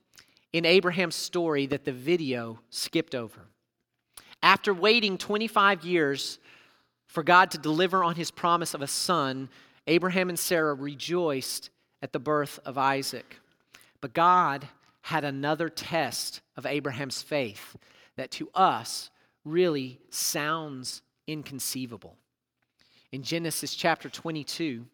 in 0.53 0.65
Abraham's 0.65 1.15
story 1.15 1.65
that 1.67 1.85
the 1.85 1.91
video 1.91 2.59
skipped 2.69 3.15
over. 3.15 3.47
After 4.43 4.73
waiting 4.73 5.17
25 5.17 5.83
years 5.85 6.39
for 7.07 7.23
God 7.23 7.51
to 7.51 7.57
deliver 7.57 8.03
on 8.03 8.15
his 8.15 8.31
promise 8.31 8.73
of 8.73 8.81
a 8.81 8.87
son, 8.87 9.49
Abraham 9.87 10.29
and 10.29 10.39
Sarah 10.39 10.73
rejoiced 10.73 11.69
at 12.01 12.13
the 12.13 12.19
birth 12.19 12.59
of 12.65 12.77
Isaac. 12.77 13.37
But 13.99 14.13
God 14.13 14.67
had 15.01 15.23
another 15.23 15.69
test 15.69 16.41
of 16.57 16.65
Abraham's 16.65 17.21
faith 17.21 17.75
that 18.17 18.31
to 18.31 18.49
us 18.53 19.09
really 19.45 19.99
sounds 20.09 21.01
inconceivable. 21.27 22.17
In 23.11 23.23
Genesis 23.23 23.75
chapter 23.75 24.09
22, 24.09 24.85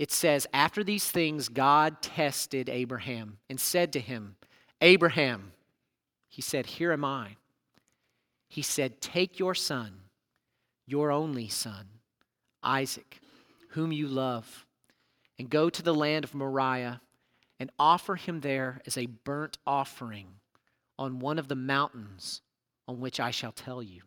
it 0.00 0.10
says, 0.10 0.46
After 0.54 0.82
these 0.82 1.10
things, 1.10 1.50
God 1.50 2.00
tested 2.00 2.70
Abraham 2.70 3.36
and 3.50 3.60
said 3.60 3.92
to 3.92 4.00
him, 4.00 4.36
Abraham, 4.80 5.52
he 6.26 6.40
said, 6.40 6.64
Here 6.64 6.90
am 6.90 7.04
I. 7.04 7.36
He 8.48 8.62
said, 8.62 9.02
Take 9.02 9.38
your 9.38 9.54
son, 9.54 9.92
your 10.86 11.12
only 11.12 11.48
son, 11.48 11.86
Isaac, 12.62 13.20
whom 13.72 13.92
you 13.92 14.08
love, 14.08 14.64
and 15.38 15.50
go 15.50 15.68
to 15.68 15.82
the 15.82 15.94
land 15.94 16.24
of 16.24 16.34
Moriah 16.34 17.02
and 17.58 17.70
offer 17.78 18.16
him 18.16 18.40
there 18.40 18.80
as 18.86 18.96
a 18.96 19.04
burnt 19.04 19.58
offering 19.66 20.28
on 20.98 21.18
one 21.18 21.38
of 21.38 21.48
the 21.48 21.54
mountains 21.54 22.40
on 22.88 23.00
which 23.00 23.20
I 23.20 23.30
shall 23.30 23.52
tell 23.52 23.82
you. 23.82 24.00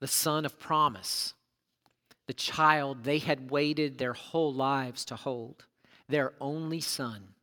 The 0.00 0.08
son 0.08 0.44
of 0.44 0.58
promise, 0.58 1.34
the 2.26 2.34
child 2.34 3.04
they 3.04 3.18
had 3.18 3.50
waited 3.50 3.98
their 3.98 4.12
whole 4.12 4.52
lives 4.52 5.04
to 5.06 5.16
hold, 5.16 5.64
their 6.08 6.32
only 6.40 6.80
son. 6.80 7.34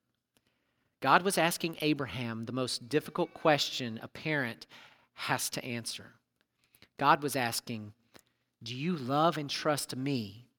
God 1.01 1.21
was 1.21 1.37
asking 1.37 1.77
Abraham 1.81 2.45
the 2.45 2.51
most 2.51 2.89
difficult 2.89 3.33
question 3.33 3.99
a 4.01 4.07
parent 4.07 4.67
has 5.13 5.49
to 5.51 5.63
answer. 5.63 6.13
God 6.97 7.23
was 7.23 7.35
asking, 7.35 7.93
Do 8.61 8.75
you 8.75 8.95
love 8.95 9.37
and 9.37 9.49
trust 9.49 9.95
me 9.95 10.49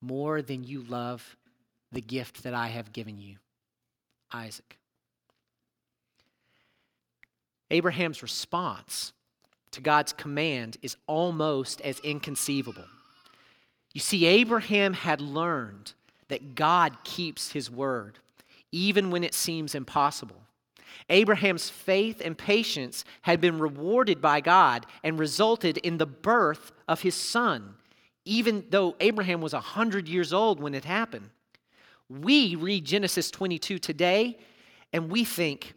more 0.00 0.42
than 0.42 0.64
you 0.64 0.82
love 0.82 1.36
the 1.92 2.00
gift 2.00 2.42
that 2.42 2.54
I 2.54 2.68
have 2.68 2.92
given 2.92 3.18
you, 3.18 3.36
Isaac. 4.32 4.78
Abraham's 7.70 8.22
response 8.22 9.12
to 9.72 9.80
God's 9.80 10.12
command 10.12 10.76
is 10.82 10.96
almost 11.06 11.80
as 11.80 11.98
inconceivable. 12.00 12.84
You 13.96 14.00
see, 14.00 14.26
Abraham 14.26 14.92
had 14.92 15.22
learned 15.22 15.94
that 16.28 16.54
God 16.54 17.02
keeps 17.02 17.52
his 17.52 17.70
word, 17.70 18.18
even 18.70 19.10
when 19.10 19.24
it 19.24 19.32
seems 19.32 19.74
impossible. 19.74 20.36
Abraham's 21.08 21.70
faith 21.70 22.20
and 22.22 22.36
patience 22.36 23.06
had 23.22 23.40
been 23.40 23.58
rewarded 23.58 24.20
by 24.20 24.42
God 24.42 24.84
and 25.02 25.18
resulted 25.18 25.78
in 25.78 25.96
the 25.96 26.04
birth 26.04 26.72
of 26.86 27.00
his 27.00 27.14
son, 27.14 27.76
even 28.26 28.66
though 28.68 28.96
Abraham 29.00 29.40
was 29.40 29.54
100 29.54 30.08
years 30.08 30.30
old 30.30 30.60
when 30.60 30.74
it 30.74 30.84
happened. 30.84 31.30
We 32.10 32.54
read 32.54 32.84
Genesis 32.84 33.30
22 33.30 33.78
today 33.78 34.36
and 34.92 35.10
we 35.10 35.24
think, 35.24 35.72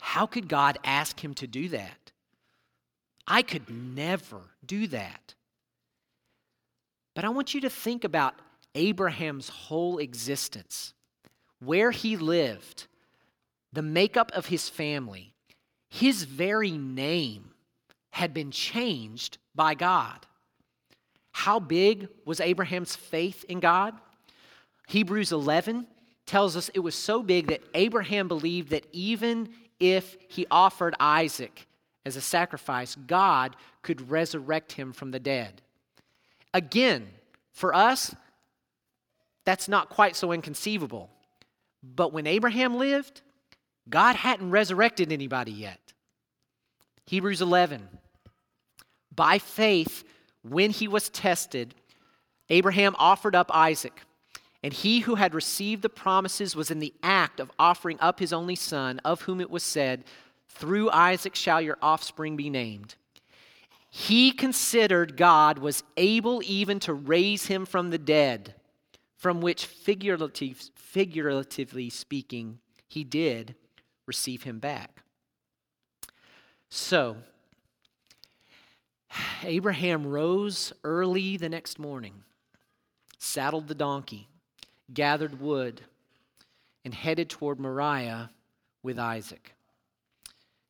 how 0.00 0.24
could 0.24 0.48
God 0.48 0.78
ask 0.84 1.22
him 1.22 1.34
to 1.34 1.46
do 1.46 1.68
that? 1.68 2.12
I 3.28 3.42
could 3.42 3.68
never 3.68 4.40
do 4.64 4.86
that. 4.86 5.34
But 7.16 7.24
I 7.24 7.30
want 7.30 7.54
you 7.54 7.62
to 7.62 7.70
think 7.70 8.04
about 8.04 8.34
Abraham's 8.74 9.48
whole 9.48 9.96
existence, 9.96 10.92
where 11.60 11.90
he 11.90 12.18
lived, 12.18 12.86
the 13.72 13.80
makeup 13.80 14.30
of 14.34 14.46
his 14.46 14.68
family, 14.68 15.32
his 15.88 16.24
very 16.24 16.72
name 16.72 17.52
had 18.10 18.34
been 18.34 18.50
changed 18.50 19.38
by 19.54 19.72
God. 19.72 20.26
How 21.32 21.58
big 21.58 22.08
was 22.26 22.38
Abraham's 22.38 22.94
faith 22.94 23.46
in 23.48 23.60
God? 23.60 23.94
Hebrews 24.86 25.32
11 25.32 25.86
tells 26.26 26.54
us 26.54 26.68
it 26.74 26.80
was 26.80 26.94
so 26.94 27.22
big 27.22 27.46
that 27.46 27.62
Abraham 27.72 28.28
believed 28.28 28.68
that 28.70 28.86
even 28.92 29.48
if 29.80 30.18
he 30.28 30.46
offered 30.50 30.94
Isaac 31.00 31.66
as 32.04 32.16
a 32.16 32.20
sacrifice, 32.20 32.94
God 32.94 33.56
could 33.80 34.10
resurrect 34.10 34.72
him 34.72 34.92
from 34.92 35.12
the 35.12 35.20
dead. 35.20 35.62
Again, 36.56 37.06
for 37.52 37.74
us, 37.74 38.16
that's 39.44 39.68
not 39.68 39.90
quite 39.90 40.16
so 40.16 40.32
inconceivable. 40.32 41.10
But 41.82 42.14
when 42.14 42.26
Abraham 42.26 42.78
lived, 42.78 43.20
God 43.90 44.16
hadn't 44.16 44.50
resurrected 44.50 45.12
anybody 45.12 45.52
yet. 45.52 45.92
Hebrews 47.04 47.42
11. 47.42 47.86
By 49.14 49.38
faith, 49.38 50.02
when 50.42 50.70
he 50.70 50.88
was 50.88 51.10
tested, 51.10 51.74
Abraham 52.48 52.96
offered 52.98 53.34
up 53.34 53.54
Isaac. 53.54 54.00
And 54.62 54.72
he 54.72 55.00
who 55.00 55.16
had 55.16 55.34
received 55.34 55.82
the 55.82 55.90
promises 55.90 56.56
was 56.56 56.70
in 56.70 56.78
the 56.78 56.94
act 57.02 57.38
of 57.38 57.50
offering 57.58 57.98
up 58.00 58.18
his 58.18 58.32
only 58.32 58.56
son, 58.56 58.98
of 59.04 59.20
whom 59.20 59.42
it 59.42 59.50
was 59.50 59.62
said, 59.62 60.04
Through 60.48 60.88
Isaac 60.88 61.34
shall 61.34 61.60
your 61.60 61.76
offspring 61.82 62.34
be 62.34 62.48
named. 62.48 62.94
He 63.98 64.30
considered 64.30 65.16
God 65.16 65.58
was 65.58 65.82
able 65.96 66.42
even 66.44 66.78
to 66.80 66.92
raise 66.92 67.46
him 67.46 67.64
from 67.64 67.88
the 67.88 67.96
dead, 67.96 68.54
from 69.16 69.40
which, 69.40 69.64
figuratively 69.64 71.88
speaking, 71.88 72.58
he 72.86 73.04
did 73.04 73.54
receive 74.04 74.42
him 74.42 74.58
back. 74.58 75.02
So, 76.68 77.16
Abraham 79.42 80.06
rose 80.06 80.74
early 80.84 81.38
the 81.38 81.48
next 81.48 81.78
morning, 81.78 82.22
saddled 83.16 83.66
the 83.66 83.74
donkey, 83.74 84.28
gathered 84.92 85.40
wood, 85.40 85.80
and 86.84 86.92
headed 86.92 87.30
toward 87.30 87.58
Moriah 87.58 88.28
with 88.82 88.98
Isaac. 88.98 89.54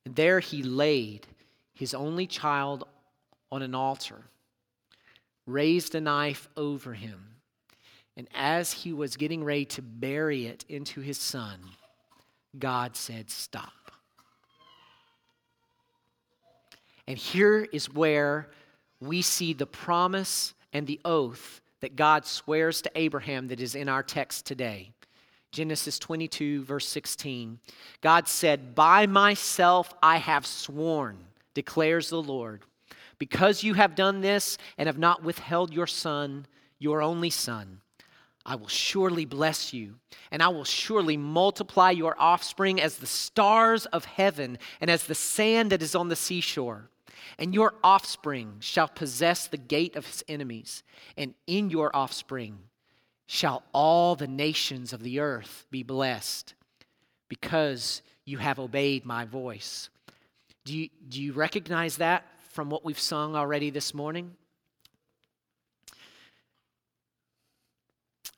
There 0.04 0.38
he 0.38 0.62
laid 0.62 1.26
his 1.74 1.92
only 1.92 2.28
child 2.28 2.84
on 3.50 3.62
an 3.62 3.74
altar, 3.74 4.24
raised 5.46 5.94
a 5.94 6.00
knife 6.00 6.48
over 6.56 6.94
him, 6.94 7.36
and 8.16 8.28
as 8.34 8.72
he 8.72 8.92
was 8.92 9.16
getting 9.16 9.44
ready 9.44 9.66
to 9.66 9.82
bury 9.82 10.46
it 10.46 10.64
into 10.68 11.00
his 11.00 11.18
son, 11.18 11.60
God 12.58 12.96
said, 12.96 13.30
Stop. 13.30 13.72
And 17.06 17.18
here 17.18 17.68
is 17.72 17.92
where 17.92 18.48
we 19.00 19.22
see 19.22 19.52
the 19.52 19.66
promise 19.66 20.54
and 20.72 20.86
the 20.86 21.00
oath 21.04 21.60
that 21.80 21.94
God 21.94 22.26
swears 22.26 22.82
to 22.82 22.90
Abraham 22.94 23.48
that 23.48 23.60
is 23.60 23.74
in 23.74 23.88
our 23.88 24.02
text 24.02 24.46
today. 24.46 24.92
Genesis 25.52 25.98
22, 25.98 26.64
verse 26.64 26.88
16. 26.88 27.58
God 28.00 28.26
said, 28.28 28.74
By 28.74 29.06
myself 29.06 29.94
I 30.02 30.16
have 30.16 30.46
sworn, 30.46 31.18
declares 31.54 32.10
the 32.10 32.20
Lord, 32.20 32.62
because 33.18 33.62
you 33.62 33.74
have 33.74 33.94
done 33.94 34.20
this 34.20 34.58
and 34.78 34.86
have 34.86 34.98
not 34.98 35.22
withheld 35.22 35.72
your 35.72 35.86
son, 35.86 36.46
your 36.78 37.02
only 37.02 37.30
son. 37.30 37.80
I 38.44 38.54
will 38.54 38.68
surely 38.68 39.24
bless 39.24 39.72
you, 39.72 39.96
and 40.30 40.40
I 40.40 40.48
will 40.48 40.64
surely 40.64 41.16
multiply 41.16 41.90
your 41.90 42.14
offspring 42.16 42.80
as 42.80 42.98
the 42.98 43.06
stars 43.06 43.86
of 43.86 44.04
heaven 44.04 44.58
and 44.80 44.88
as 44.88 45.04
the 45.04 45.16
sand 45.16 45.72
that 45.72 45.82
is 45.82 45.96
on 45.96 46.08
the 46.08 46.16
seashore. 46.16 46.88
And 47.38 47.52
your 47.52 47.74
offspring 47.82 48.58
shall 48.60 48.86
possess 48.86 49.48
the 49.48 49.56
gate 49.56 49.96
of 49.96 50.06
his 50.06 50.22
enemies, 50.28 50.84
and 51.16 51.34
in 51.48 51.70
your 51.70 51.94
offspring 51.94 52.58
shall 53.26 53.64
all 53.72 54.14
the 54.14 54.28
nations 54.28 54.92
of 54.92 55.02
the 55.02 55.18
earth 55.18 55.66
be 55.72 55.82
blessed, 55.82 56.54
because 57.28 58.00
you 58.24 58.38
have 58.38 58.60
obeyed 58.60 59.04
my 59.04 59.24
voice. 59.24 59.90
Do 60.64 60.76
you, 60.76 60.88
do 61.08 61.20
you 61.20 61.32
recognize 61.32 61.96
that 61.96 62.24
from 62.56 62.70
what 62.70 62.86
we've 62.86 62.98
sung 62.98 63.36
already 63.36 63.68
this 63.68 63.92
morning? 63.92 64.34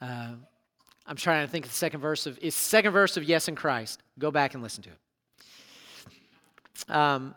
Uh, 0.02 0.32
I'm 1.06 1.16
trying 1.16 1.46
to 1.46 1.50
think 1.50 1.64
of 1.64 1.70
the 1.70 1.76
second 1.76 2.00
verse 2.00 2.26
of 2.26 2.36
it's 2.42 2.56
second 2.56 2.90
verse 2.90 3.16
of 3.16 3.22
Yes 3.22 3.46
in 3.46 3.54
Christ. 3.54 4.02
Go 4.18 4.32
back 4.32 4.54
and 4.54 4.62
listen 4.62 4.82
to 4.82 4.90
it. 4.90 4.98
Um, 6.90 7.36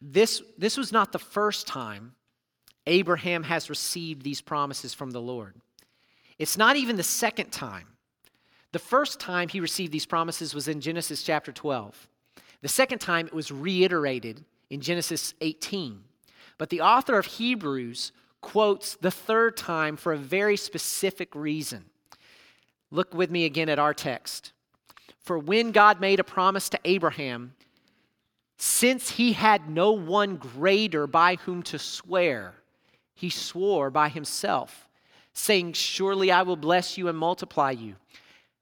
this, 0.00 0.42
this 0.56 0.76
was 0.76 0.92
not 0.92 1.10
the 1.10 1.18
first 1.18 1.66
time 1.66 2.14
Abraham 2.86 3.42
has 3.42 3.68
received 3.68 4.22
these 4.22 4.40
promises 4.40 4.94
from 4.94 5.10
the 5.10 5.20
Lord. 5.20 5.56
It's 6.38 6.56
not 6.56 6.76
even 6.76 6.94
the 6.94 7.02
second 7.02 7.50
time. 7.50 7.88
The 8.72 8.78
first 8.78 9.18
time 9.18 9.48
he 9.48 9.60
received 9.60 9.92
these 9.92 10.06
promises 10.06 10.54
was 10.54 10.68
in 10.68 10.80
Genesis 10.80 11.22
chapter 11.22 11.52
12. 11.52 12.08
The 12.62 12.68
second 12.68 12.98
time 13.00 13.26
it 13.26 13.34
was 13.34 13.50
reiterated 13.50 14.44
in 14.68 14.80
Genesis 14.80 15.34
18. 15.40 16.02
But 16.58 16.70
the 16.70 16.80
author 16.80 17.18
of 17.18 17.26
Hebrews 17.26 18.12
quotes 18.40 18.96
the 18.96 19.10
third 19.10 19.56
time 19.56 19.96
for 19.96 20.12
a 20.12 20.18
very 20.18 20.56
specific 20.56 21.34
reason. 21.34 21.86
Look 22.90 23.14
with 23.14 23.30
me 23.30 23.44
again 23.44 23.68
at 23.68 23.78
our 23.78 23.94
text. 23.94 24.52
For 25.20 25.38
when 25.38 25.72
God 25.72 26.00
made 26.00 26.20
a 26.20 26.24
promise 26.24 26.68
to 26.70 26.80
Abraham, 26.84 27.54
since 28.56 29.10
he 29.10 29.32
had 29.32 29.70
no 29.70 29.92
one 29.92 30.36
greater 30.36 31.06
by 31.06 31.36
whom 31.36 31.62
to 31.64 31.78
swear, 31.78 32.54
he 33.14 33.30
swore 33.30 33.90
by 33.90 34.08
himself, 34.08 34.88
saying, 35.32 35.72
Surely 35.72 36.30
I 36.30 36.42
will 36.42 36.56
bless 36.56 36.98
you 36.98 37.08
and 37.08 37.16
multiply 37.16 37.70
you. 37.70 37.96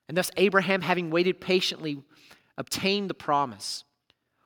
And 0.09 0.17
thus 0.17 0.31
Abraham, 0.37 0.81
having 0.81 1.11
waited 1.11 1.41
patiently, 1.41 2.03
obtained 2.57 3.11
the 3.11 3.15
promise. 3.15 3.85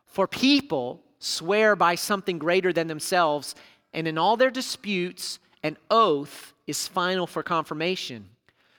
For 0.06 0.26
people 0.26 1.02
swear 1.18 1.76
by 1.76 1.94
something 1.94 2.38
greater 2.38 2.72
than 2.72 2.88
themselves, 2.88 3.54
and 3.94 4.08
in 4.08 4.18
all 4.18 4.36
their 4.36 4.50
disputes, 4.50 5.38
an 5.62 5.76
oath 5.90 6.52
is 6.66 6.88
final 6.88 7.26
for 7.26 7.42
confirmation. 7.42 8.28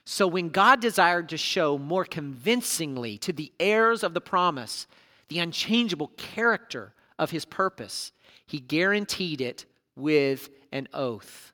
So 0.06 0.28
when 0.28 0.50
God 0.50 0.82
desired 0.82 1.30
to 1.30 1.38
show 1.38 1.78
more 1.78 2.04
convincingly 2.04 3.18
to 3.20 3.32
the 3.32 3.52
heirs 3.60 4.04
of 4.04 4.14
the 4.14 4.22
promise 4.22 4.88
the 5.30 5.40
unchangeable 5.40 6.12
character 6.18 6.94
of 7.18 7.32
his 7.32 7.46
purpose, 7.46 8.12
he 8.46 8.60
guaranteed 8.60 9.40
it 9.40 9.66
with 9.96 10.50
an 10.72 10.88
oath. 10.94 11.53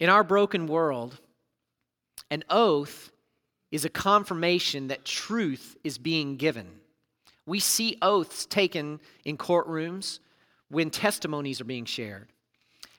In 0.00 0.08
our 0.08 0.24
broken 0.24 0.66
world, 0.66 1.20
an 2.30 2.42
oath 2.48 3.12
is 3.70 3.84
a 3.84 3.90
confirmation 3.90 4.88
that 4.88 5.04
truth 5.04 5.76
is 5.84 5.98
being 5.98 6.36
given. 6.36 6.66
We 7.46 7.60
see 7.60 7.98
oaths 8.00 8.46
taken 8.46 9.00
in 9.24 9.36
courtrooms 9.36 10.18
when 10.68 10.90
testimonies 10.90 11.60
are 11.60 11.64
being 11.64 11.84
shared. 11.84 12.28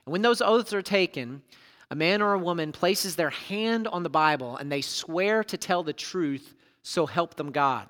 And 0.05 0.11
when 0.11 0.21
those 0.21 0.41
oaths 0.41 0.73
are 0.73 0.81
taken, 0.81 1.41
a 1.89 1.95
man 1.95 2.21
or 2.21 2.33
a 2.33 2.39
woman 2.39 2.71
places 2.71 3.15
their 3.15 3.29
hand 3.31 3.87
on 3.87 4.03
the 4.03 4.09
Bible 4.09 4.57
and 4.57 4.71
they 4.71 4.81
swear 4.81 5.43
to 5.45 5.57
tell 5.57 5.83
the 5.83 5.93
truth, 5.93 6.55
so 6.83 7.05
help 7.05 7.35
them 7.35 7.51
God. 7.51 7.87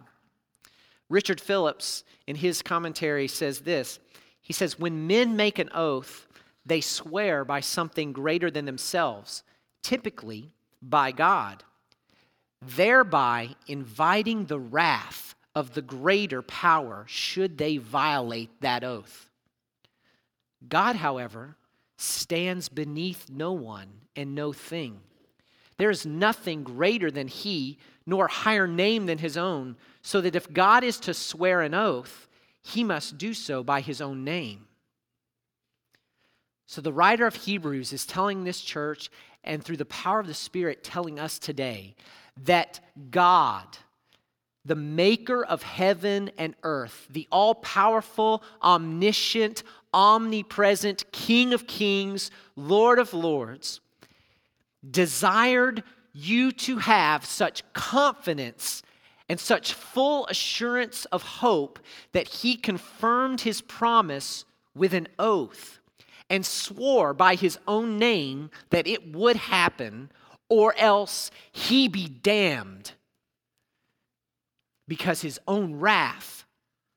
Richard 1.10 1.42
Phillips, 1.42 2.04
in 2.28 2.38
his 2.38 2.62
commentary, 2.62 3.28
says 3.28 3.60
this 3.62 4.00
He 4.42 4.54
says, 4.54 4.80
When 4.80 5.08
men 5.08 5.36
make 5.36 5.60
an 5.60 5.70
oath, 5.74 6.28
they 6.66 6.82
swear 6.82 7.44
by 7.44 7.60
something 7.60 8.14
greater 8.14 8.52
than 8.52 8.66
themselves, 8.66 9.44
typically 9.82 10.54
by 10.82 11.12
God, 11.12 11.64
thereby 12.62 13.56
inviting 13.68 14.46
the 14.46 14.60
wrath 14.60 15.36
of 15.56 15.74
the 15.74 15.82
greater 15.82 16.42
power 16.42 17.06
should 17.08 17.58
they 17.58 17.78
violate 17.78 18.62
that 18.62 18.84
oath. 18.84 19.30
God, 20.68 20.96
however, 20.96 21.58
stands 21.98 22.70
beneath 22.70 23.30
no 23.30 23.52
one 23.52 23.90
and 24.16 24.36
no 24.36 24.54
thing. 24.54 25.00
There 25.78 25.90
is 25.90 26.06
nothing 26.06 26.64
greater 26.64 27.10
than 27.10 27.28
he, 27.28 27.80
nor 28.06 28.28
higher 28.28 28.68
name 28.68 29.08
than 29.08 29.18
his 29.18 29.38
own, 29.38 29.78
so 30.02 30.22
that 30.22 30.36
if 30.36 30.52
God 30.54 30.84
is 30.84 31.00
to 31.00 31.14
swear 31.14 31.62
an 31.62 31.74
oath, 31.74 32.28
he 32.62 32.84
must 32.84 33.18
do 33.18 33.34
so 33.34 33.64
by 33.64 33.82
his 33.82 34.02
own 34.02 34.24
name. 34.24 34.68
So 36.72 36.80
the 36.80 36.94
writer 36.94 37.28
of 37.28 37.36
Hebrews 37.36 37.92
is 37.92 38.06
telling 38.06 38.46
this 38.46 38.62
church 38.62 39.10
and 39.44 39.62
through 39.62 39.76
the 39.76 39.84
power 39.84 40.22
of 40.22 40.28
the 40.28 40.34
Spirit 40.34 40.86
telling 40.86 41.20
us 41.20 41.38
today 41.38 41.96
that 42.46 42.80
God, 43.10 43.66
the 44.64 44.78
maker 44.78 45.44
of 45.44 45.64
heaven 45.64 46.32
and 46.38 46.56
earth, 46.64 47.08
the 47.10 47.28
all 47.30 47.56
powerful, 47.56 48.42
omniscient, 48.64 49.64
omnipresent 49.94 51.12
King 51.12 51.54
of 51.54 51.68
kings, 51.68 52.32
Lord 52.56 53.00
of 53.00 53.14
lords, 53.14 53.82
desired 54.90 55.84
you 56.14 56.54
to 56.54 56.78
have 56.78 57.26
such 57.26 57.64
confidence 57.74 58.82
and 59.28 59.42
such 59.42 59.74
full 59.74 60.26
assurance 60.28 61.04
of 61.12 61.22
hope 61.22 61.80
that 62.14 62.30
he 62.30 62.56
confirmed 62.56 63.42
his 63.42 63.60
promise 63.60 64.46
with 64.74 64.94
an 64.94 65.10
oath 65.20 65.81
and 66.32 66.46
swore 66.46 67.14
by 67.14 67.36
his 67.36 67.60
own 67.68 68.00
name 68.00 68.50
that 68.70 68.88
it 68.88 69.14
would 69.14 69.36
happen, 69.36 70.10
or 70.48 70.74
else 70.78 71.30
he 71.52 71.90
be 71.90 72.08
damned, 72.08 72.94
because 74.88 75.22
his 75.22 75.38
own 75.46 75.76
wrath 75.76 76.46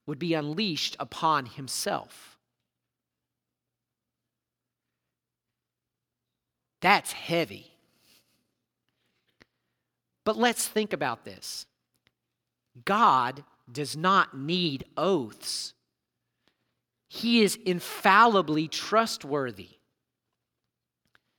would 0.06 0.20
be 0.20 0.34
unleashed 0.34 0.96
upon 1.00 1.46
himself. 1.46 2.38
That's 6.80 7.10
heavy. 7.10 7.72
But 10.24 10.36
let's 10.36 10.68
think 10.68 10.92
about 10.92 11.24
this 11.24 11.66
God 12.84 13.42
does 13.70 13.96
not 13.96 14.38
need 14.38 14.84
oaths 14.96 15.74
he 17.14 17.42
is 17.42 17.56
infallibly 17.64 18.66
trustworthy. 18.66 19.68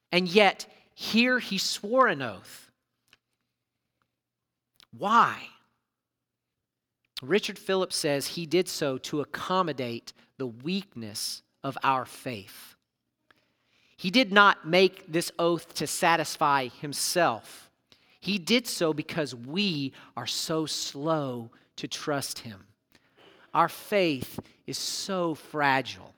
And 0.10 0.26
yet, 0.26 0.68
here 0.94 1.38
he 1.38 1.58
swore 1.58 2.08
an 2.08 2.22
oath. 2.22 2.72
Why? 4.98 5.50
Richard 7.22 7.60
Phillips 7.60 7.98
says 7.98 8.26
he 8.26 8.46
did 8.46 8.70
so 8.70 8.98
to 9.00 9.20
accommodate 9.20 10.14
the 10.38 10.48
weakness 10.48 11.44
of 11.62 11.78
our 11.84 12.06
faith. 12.06 12.76
He 13.98 14.12
did 14.12 14.32
not 14.32 14.66
make 14.66 15.12
this 15.12 15.30
oath 15.38 15.74
to 15.74 15.88
satisfy 15.88 16.70
himself. 16.70 17.70
He 18.22 18.40
did 18.40 18.66
so 18.66 18.94
because 18.94 19.36
we 19.36 19.92
are 20.16 20.26
so 20.26 20.66
slow 20.66 21.52
to 21.76 21.90
trust 21.90 22.40
him. 22.40 22.64
Our 23.56 23.70
faith 23.70 24.38
is 24.68 24.78
so 24.78 25.34
fragile. 25.34 26.14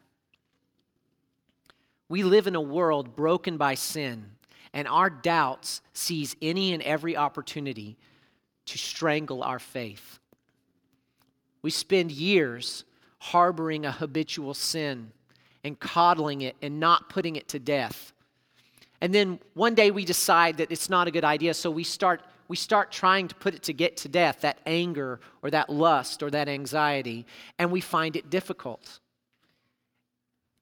We 2.09 2.23
live 2.23 2.47
in 2.47 2.55
a 2.55 2.61
world 2.61 3.15
broken 3.15 3.57
by 3.57 3.75
sin, 3.75 4.25
and 4.73 4.87
our 4.87 5.11
doubts 5.11 5.81
seize 5.93 6.35
any 6.41 6.73
and 6.73 6.81
every 6.81 7.15
opportunity 7.15 7.95
to 8.65 8.77
strangle 8.79 9.43
our 9.43 9.59
faith. 9.59 10.17
We 11.61 11.69
spend 11.69 12.11
years 12.11 12.85
harboring 13.19 13.85
a 13.85 13.91
habitual 13.91 14.55
sin 14.55 15.11
and 15.63 15.79
coddling 15.79 16.41
it 16.41 16.55
and 16.63 16.79
not 16.79 17.07
putting 17.07 17.35
it 17.35 17.47
to 17.49 17.59
death. 17.59 18.13
And 18.99 19.13
then 19.13 19.39
one 19.53 19.75
day 19.75 19.91
we 19.91 20.05
decide 20.05 20.57
that 20.57 20.71
it's 20.71 20.89
not 20.89 21.07
a 21.07 21.11
good 21.11 21.23
idea, 21.23 21.53
so 21.53 21.69
we 21.69 21.83
start 21.83 22.23
we 22.47 22.55
start 22.55 22.91
trying 22.91 23.27
to 23.27 23.35
put 23.35 23.53
it 23.53 23.63
to 23.63 23.73
get 23.73 23.97
to 23.97 24.09
death, 24.09 24.41
that 24.41 24.59
anger 24.65 25.19
or 25.41 25.49
that 25.51 25.69
lust 25.69 26.23
or 26.23 26.29
that 26.31 26.47
anxiety, 26.47 27.25
and 27.59 27.71
we 27.71 27.81
find 27.81 28.15
it 28.15 28.29
difficult. 28.29 28.99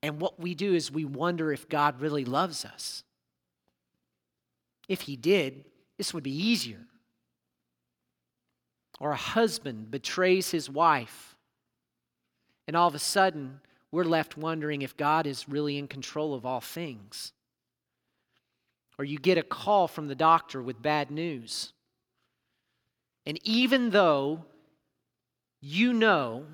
And 0.01 0.19
what 0.19 0.39
we 0.39 0.55
do 0.55 0.73
is 0.73 0.91
we 0.91 1.05
wonder 1.05 1.51
if 1.51 1.69
God 1.69 2.01
really 2.01 2.25
loves 2.25 2.65
us. 2.65 3.03
If 4.87 5.01
He 5.01 5.15
did, 5.15 5.65
this 5.97 6.13
would 6.13 6.23
be 6.23 6.35
easier. 6.35 6.81
Or 8.99 9.11
a 9.11 9.17
husband 9.17 9.91
betrays 9.91 10.51
his 10.51 10.69
wife, 10.69 11.35
and 12.67 12.75
all 12.75 12.87
of 12.87 12.95
a 12.95 12.99
sudden, 12.99 13.59
we're 13.91 14.03
left 14.03 14.37
wondering 14.37 14.81
if 14.81 14.97
God 14.97 15.27
is 15.27 15.47
really 15.47 15.77
in 15.77 15.87
control 15.87 16.33
of 16.33 16.45
all 16.45 16.61
things. 16.61 17.33
Or 18.97 19.05
you 19.05 19.17
get 19.17 19.37
a 19.37 19.43
call 19.43 19.87
from 19.87 20.07
the 20.07 20.15
doctor 20.15 20.61
with 20.61 20.81
bad 20.81 21.11
news. 21.11 21.73
And 23.25 23.39
even 23.43 23.89
though 23.89 24.45
you 25.61 25.93
know 25.93 26.45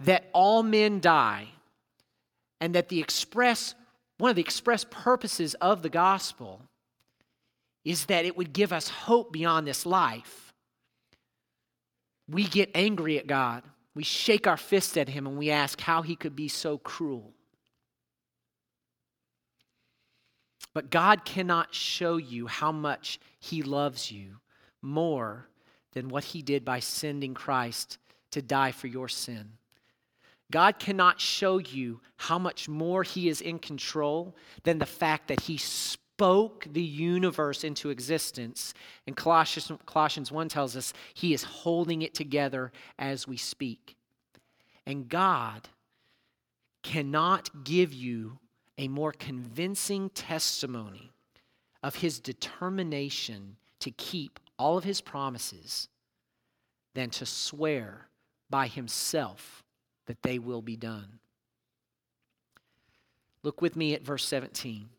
that 0.00 0.24
all 0.32 0.62
men 0.62 1.00
die 1.00 1.48
and 2.60 2.74
that 2.74 2.88
the 2.88 3.00
express 3.00 3.74
one 4.18 4.28
of 4.28 4.36
the 4.36 4.42
express 4.42 4.84
purposes 4.90 5.54
of 5.54 5.80
the 5.82 5.88
gospel 5.88 6.60
is 7.86 8.04
that 8.06 8.26
it 8.26 8.36
would 8.36 8.52
give 8.52 8.70
us 8.70 8.88
hope 8.88 9.32
beyond 9.32 9.66
this 9.66 9.86
life. 9.86 10.52
We 12.28 12.44
get 12.44 12.70
angry 12.74 13.18
at 13.18 13.26
God. 13.26 13.62
We 13.94 14.04
shake 14.04 14.46
our 14.46 14.58
fist 14.58 14.98
at 14.98 15.08
him 15.08 15.26
and 15.26 15.38
we 15.38 15.50
ask 15.50 15.80
how 15.80 16.02
he 16.02 16.16
could 16.16 16.36
be 16.36 16.48
so 16.48 16.76
cruel. 16.76 17.32
But 20.74 20.90
God 20.90 21.24
cannot 21.24 21.74
show 21.74 22.18
you 22.18 22.46
how 22.46 22.72
much 22.72 23.18
he 23.40 23.62
loves 23.62 24.12
you 24.12 24.36
more 24.82 25.46
than 25.92 26.08
what 26.08 26.24
he 26.24 26.42
did 26.42 26.64
by 26.64 26.80
sending 26.80 27.34
Christ 27.34 27.98
to 28.30 28.42
die 28.42 28.72
for 28.72 28.86
your 28.86 29.08
sin. 29.08 29.52
God 30.50 30.78
cannot 30.78 31.20
show 31.20 31.58
you 31.58 32.00
how 32.16 32.38
much 32.38 32.68
more 32.68 33.02
he 33.02 33.28
is 33.28 33.40
in 33.40 33.58
control 33.58 34.34
than 34.64 34.78
the 34.78 34.86
fact 34.86 35.28
that 35.28 35.42
he 35.42 35.56
spoke 35.56 36.66
the 36.70 36.82
universe 36.82 37.62
into 37.64 37.90
existence. 37.90 38.74
And 39.06 39.16
Colossians, 39.16 39.70
Colossians 39.86 40.32
1 40.32 40.48
tells 40.48 40.76
us 40.76 40.92
he 41.14 41.32
is 41.32 41.44
holding 41.44 42.02
it 42.02 42.14
together 42.14 42.72
as 42.98 43.28
we 43.28 43.36
speak. 43.36 43.96
And 44.86 45.08
God 45.08 45.68
cannot 46.82 47.64
give 47.64 47.92
you 47.92 48.38
a 48.76 48.88
more 48.88 49.12
convincing 49.12 50.10
testimony 50.10 51.12
of 51.82 51.96
his 51.96 52.18
determination 52.18 53.56
to 53.78 53.90
keep 53.90 54.40
all 54.60 54.76
of 54.76 54.84
his 54.84 55.00
promises 55.00 55.88
than 56.94 57.08
to 57.08 57.24
swear 57.24 58.06
by 58.50 58.66
himself 58.66 59.64
that 60.06 60.22
they 60.22 60.38
will 60.38 60.60
be 60.60 60.76
done. 60.76 61.18
Look 63.42 63.62
with 63.62 63.74
me 63.74 63.94
at 63.94 64.04
verse 64.04 64.24
17. 64.26 64.90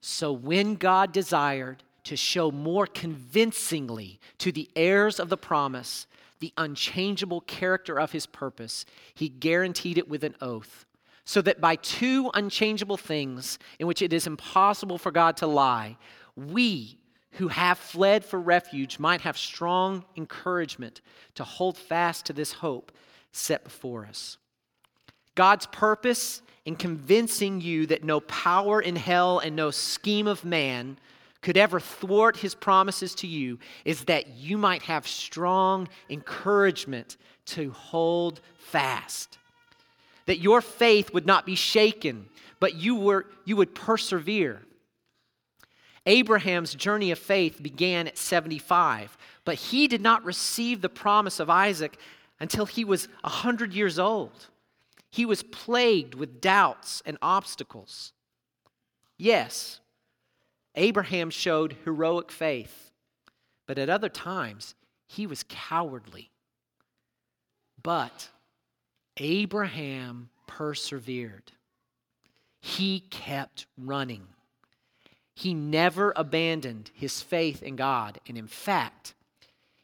So 0.00 0.32
when 0.32 0.76
God 0.76 1.12
desired 1.12 1.82
to 2.04 2.16
show 2.16 2.52
more 2.52 2.86
convincingly 2.86 4.20
to 4.38 4.52
the 4.52 4.70
heirs 4.76 5.18
of 5.18 5.28
the 5.28 5.36
promise 5.36 6.06
the 6.38 6.52
unchangeable 6.56 7.40
character 7.40 7.98
of 7.98 8.12
his 8.12 8.26
purpose, 8.26 8.84
he 9.12 9.28
guaranteed 9.28 9.98
it 9.98 10.08
with 10.08 10.22
an 10.22 10.36
oath, 10.40 10.86
so 11.24 11.42
that 11.42 11.60
by 11.60 11.74
two 11.74 12.30
unchangeable 12.32 12.96
things 12.96 13.58
in 13.80 13.88
which 13.88 14.02
it 14.02 14.12
is 14.12 14.24
impossible 14.24 14.98
for 14.98 15.10
God 15.10 15.36
to 15.38 15.48
lie, 15.48 15.96
we 16.36 16.96
who 17.38 17.48
have 17.48 17.78
fled 17.78 18.24
for 18.24 18.40
refuge 18.40 18.98
might 18.98 19.20
have 19.20 19.38
strong 19.38 20.04
encouragement 20.16 21.00
to 21.36 21.44
hold 21.44 21.76
fast 21.76 22.26
to 22.26 22.32
this 22.32 22.52
hope 22.52 22.90
set 23.30 23.62
before 23.62 24.04
us. 24.06 24.38
God's 25.36 25.66
purpose 25.66 26.42
in 26.64 26.74
convincing 26.74 27.60
you 27.60 27.86
that 27.86 28.02
no 28.02 28.18
power 28.20 28.80
in 28.82 28.96
hell 28.96 29.38
and 29.38 29.54
no 29.54 29.70
scheme 29.70 30.26
of 30.26 30.44
man 30.44 30.98
could 31.40 31.56
ever 31.56 31.78
thwart 31.78 32.36
his 32.36 32.56
promises 32.56 33.14
to 33.14 33.28
you 33.28 33.60
is 33.84 34.04
that 34.04 34.26
you 34.36 34.58
might 34.58 34.82
have 34.82 35.06
strong 35.06 35.88
encouragement 36.10 37.16
to 37.46 37.70
hold 37.70 38.40
fast. 38.58 39.38
That 40.26 40.40
your 40.40 40.60
faith 40.60 41.14
would 41.14 41.24
not 41.24 41.46
be 41.46 41.54
shaken, 41.54 42.28
but 42.58 42.74
you, 42.74 42.96
were, 42.96 43.26
you 43.44 43.54
would 43.54 43.76
persevere. 43.76 44.60
Abraham's 46.08 46.74
journey 46.74 47.10
of 47.10 47.18
faith 47.18 47.62
began 47.62 48.08
at 48.08 48.16
75, 48.16 49.18
but 49.44 49.56
he 49.56 49.86
did 49.86 50.00
not 50.00 50.24
receive 50.24 50.80
the 50.80 50.88
promise 50.88 51.38
of 51.38 51.50
Isaac 51.50 52.00
until 52.40 52.64
he 52.64 52.82
was 52.82 53.08
100 53.20 53.74
years 53.74 53.98
old. 53.98 54.48
He 55.10 55.26
was 55.26 55.42
plagued 55.42 56.14
with 56.14 56.40
doubts 56.40 57.02
and 57.04 57.18
obstacles. 57.20 58.14
Yes, 59.18 59.80
Abraham 60.74 61.28
showed 61.28 61.76
heroic 61.84 62.30
faith, 62.32 62.90
but 63.66 63.78
at 63.78 63.90
other 63.90 64.08
times 64.08 64.74
he 65.08 65.26
was 65.26 65.44
cowardly. 65.46 66.30
But 67.82 68.30
Abraham 69.18 70.30
persevered, 70.46 71.52
he 72.62 73.00
kept 73.00 73.66
running. 73.76 74.28
He 75.38 75.54
never 75.54 76.12
abandoned 76.16 76.90
his 76.92 77.22
faith 77.22 77.62
in 77.62 77.76
God. 77.76 78.18
And 78.26 78.36
in 78.36 78.48
fact, 78.48 79.14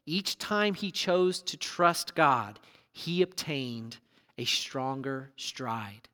each 0.05 0.37
time 0.37 0.75
he 0.75 0.91
chose 0.91 1.41
to 1.43 1.57
trust 1.57 2.17
God, 2.17 2.59
he 2.91 3.23
obtained 3.23 3.99
a 4.37 4.47
stronger 4.47 5.31
stride, 5.37 6.09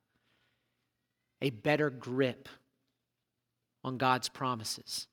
a 1.41 1.49
better 1.49 1.89
grip 1.89 2.49
on 3.83 3.97
God's 3.97 4.29
promises. 4.29 5.07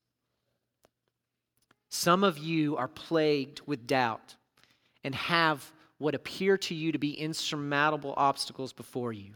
Some 1.88 2.22
of 2.22 2.36
you 2.36 2.76
are 2.76 2.86
plagued 2.86 3.62
with 3.64 3.86
doubt 3.86 4.36
and 5.02 5.14
have 5.14 5.72
what 5.96 6.14
appear 6.14 6.58
to 6.58 6.74
you 6.74 6.92
to 6.92 6.98
be 6.98 7.18
insurmountable 7.18 8.12
obstacles 8.14 8.74
before 8.74 9.14
you. 9.14 9.32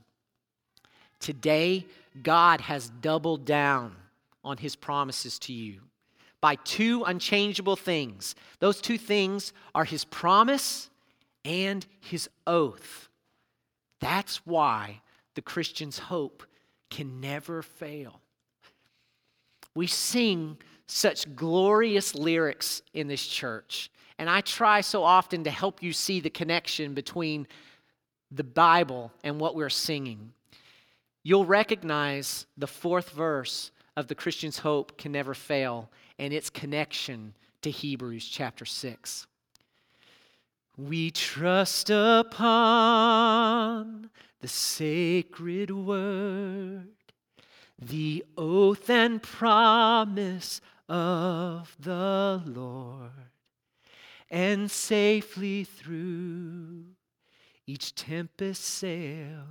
Today, 1.19 1.87
God 2.23 2.61
has 2.61 2.91
doubled 3.01 3.47
down 3.47 3.97
on 4.45 4.57
his 4.57 4.77
promises 4.77 5.39
to 5.41 5.53
you 5.53 5.81
by 6.41 6.57
two 6.57 7.05
unchangeable 7.05 7.77
things. 7.77 8.35
Those 8.59 8.81
two 8.81 8.99
things 8.99 9.53
are 9.75 9.85
his 9.85 10.05
promise 10.05 10.91
and 11.45 11.87
his 12.01 12.29
oath. 12.47 13.09
That's 14.01 14.45
why 14.45 15.01
the 15.35 15.43
Christian's 15.43 15.99
hope 15.99 16.43
can 16.91 17.21
never 17.21 17.63
fail. 17.63 18.21
We 19.75 19.87
sing 19.87 20.59
such 20.87 21.35
glorious 21.35 22.15
lyrics 22.15 22.83
in 22.93 23.07
this 23.07 23.27
church, 23.27 23.91
and 24.19 24.29
I 24.29 24.43
try 24.43 24.83
so 24.83 25.03
often 25.03 25.45
to 25.45 25.51
help 25.51 25.83
you 25.83 25.93
see 25.93 26.21
the 26.21 26.29
connection 26.29 26.93
between 26.93 27.47
the 28.31 28.45
Bible 28.45 29.13
and 29.25 29.41
what 29.41 29.55
we're 29.55 29.71
singing. 29.71 30.33
You'll 31.23 31.47
recognize 31.47 32.47
the 32.57 32.67
fourth 32.67 33.11
verse 33.11 33.71
of 33.97 34.09
the 34.09 34.15
Christian's 34.15 34.59
hope 34.59 34.97
can 34.99 35.13
never 35.13 35.35
fail 35.35 35.91
and 36.19 36.33
its 36.33 36.51
connection 36.51 37.35
to 37.63 37.71
Hebrews 37.71 38.27
chapter 38.27 38.65
6. 38.65 39.27
We 40.77 41.11
trust 41.11 41.91
upon 41.91 42.41
the 44.41 44.49
sacred 44.49 45.71
word, 45.71 46.89
the 47.79 48.25
oath 48.37 48.89
and 48.89 49.23
promise 49.23 50.61
of 50.89 51.77
the 51.79 52.43
Lord, 52.47 53.11
and 54.31 54.71
safely 54.71 55.65
through 55.65 56.85
each 57.67 57.95
tempest 57.95 58.65
sail 58.65 59.45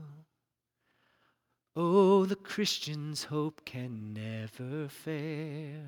Oh, 1.76 2.26
the 2.26 2.36
Christian's 2.36 3.26
hope 3.26 3.64
can 3.64 4.14
never 4.14 4.90
fail. 4.90 5.88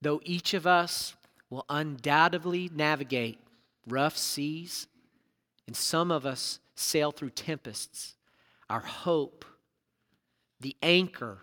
Though 0.00 0.20
each 0.24 0.54
of 0.54 0.66
us 0.66 1.14
will 1.50 1.64
undoubtedly 1.68 2.70
navigate 2.74 3.38
rough 3.86 4.16
seas, 4.16 4.86
and 5.66 5.76
some 5.76 6.10
of 6.10 6.24
us 6.24 6.60
sail 6.74 7.10
through 7.10 7.30
tempests, 7.30 8.16
our 8.70 8.80
hope, 8.80 9.44
the 10.60 10.76
anchor 10.82 11.38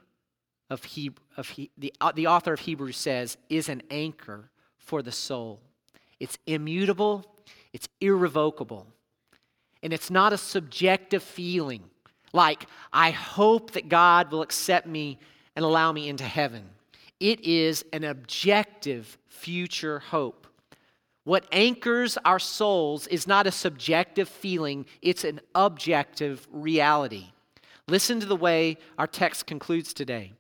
of, 0.70 0.84
he, 0.84 1.12
of 1.38 1.50
he, 1.50 1.72
the, 1.78 1.94
uh, 2.02 2.12
the 2.12 2.28
author 2.28 2.54
of 2.54 2.62
Hebrews 2.62 2.98
says, 2.98 3.38
is 3.50 3.70
an 3.70 3.84
anchor 3.92 4.50
for 4.78 5.02
the 5.02 5.12
soul. 5.12 5.62
It's 6.20 6.38
immutable, 6.48 7.36
it's 7.72 7.88
irrevocable, 8.02 8.88
and 9.84 9.94
it's 9.94 10.10
not 10.10 10.34
a 10.34 10.38
subjective 10.38 11.22
feeling 11.22 11.84
like, 12.34 12.66
I 12.92 13.12
hope 13.12 13.72
that 13.72 13.90
God 13.90 14.32
will 14.32 14.42
accept 14.42 14.88
me 14.88 15.20
and 15.56 15.64
allow 15.64 15.92
me 15.92 16.10
into 16.10 16.24
heaven. 16.24 16.68
It 17.20 17.42
is 17.42 17.86
an 17.94 18.04
objective 18.04 19.18
future 19.28 20.00
hope. 20.00 20.48
What 21.26 21.48
anchors 21.52 22.18
our 22.26 22.40
souls 22.40 23.08
is 23.08 23.28
not 23.28 23.48
a 23.48 23.52
subjective 23.52 24.28
feeling, 24.28 24.86
it's 25.02 25.24
an 25.24 25.40
objective 25.56 26.48
reality. 26.52 27.28
Listen 27.88 28.20
to 28.20 28.26
the 28.26 28.36
way 28.36 28.78
our 28.98 29.08
text 29.08 29.46
concludes 29.46 29.94
today. 29.94 30.34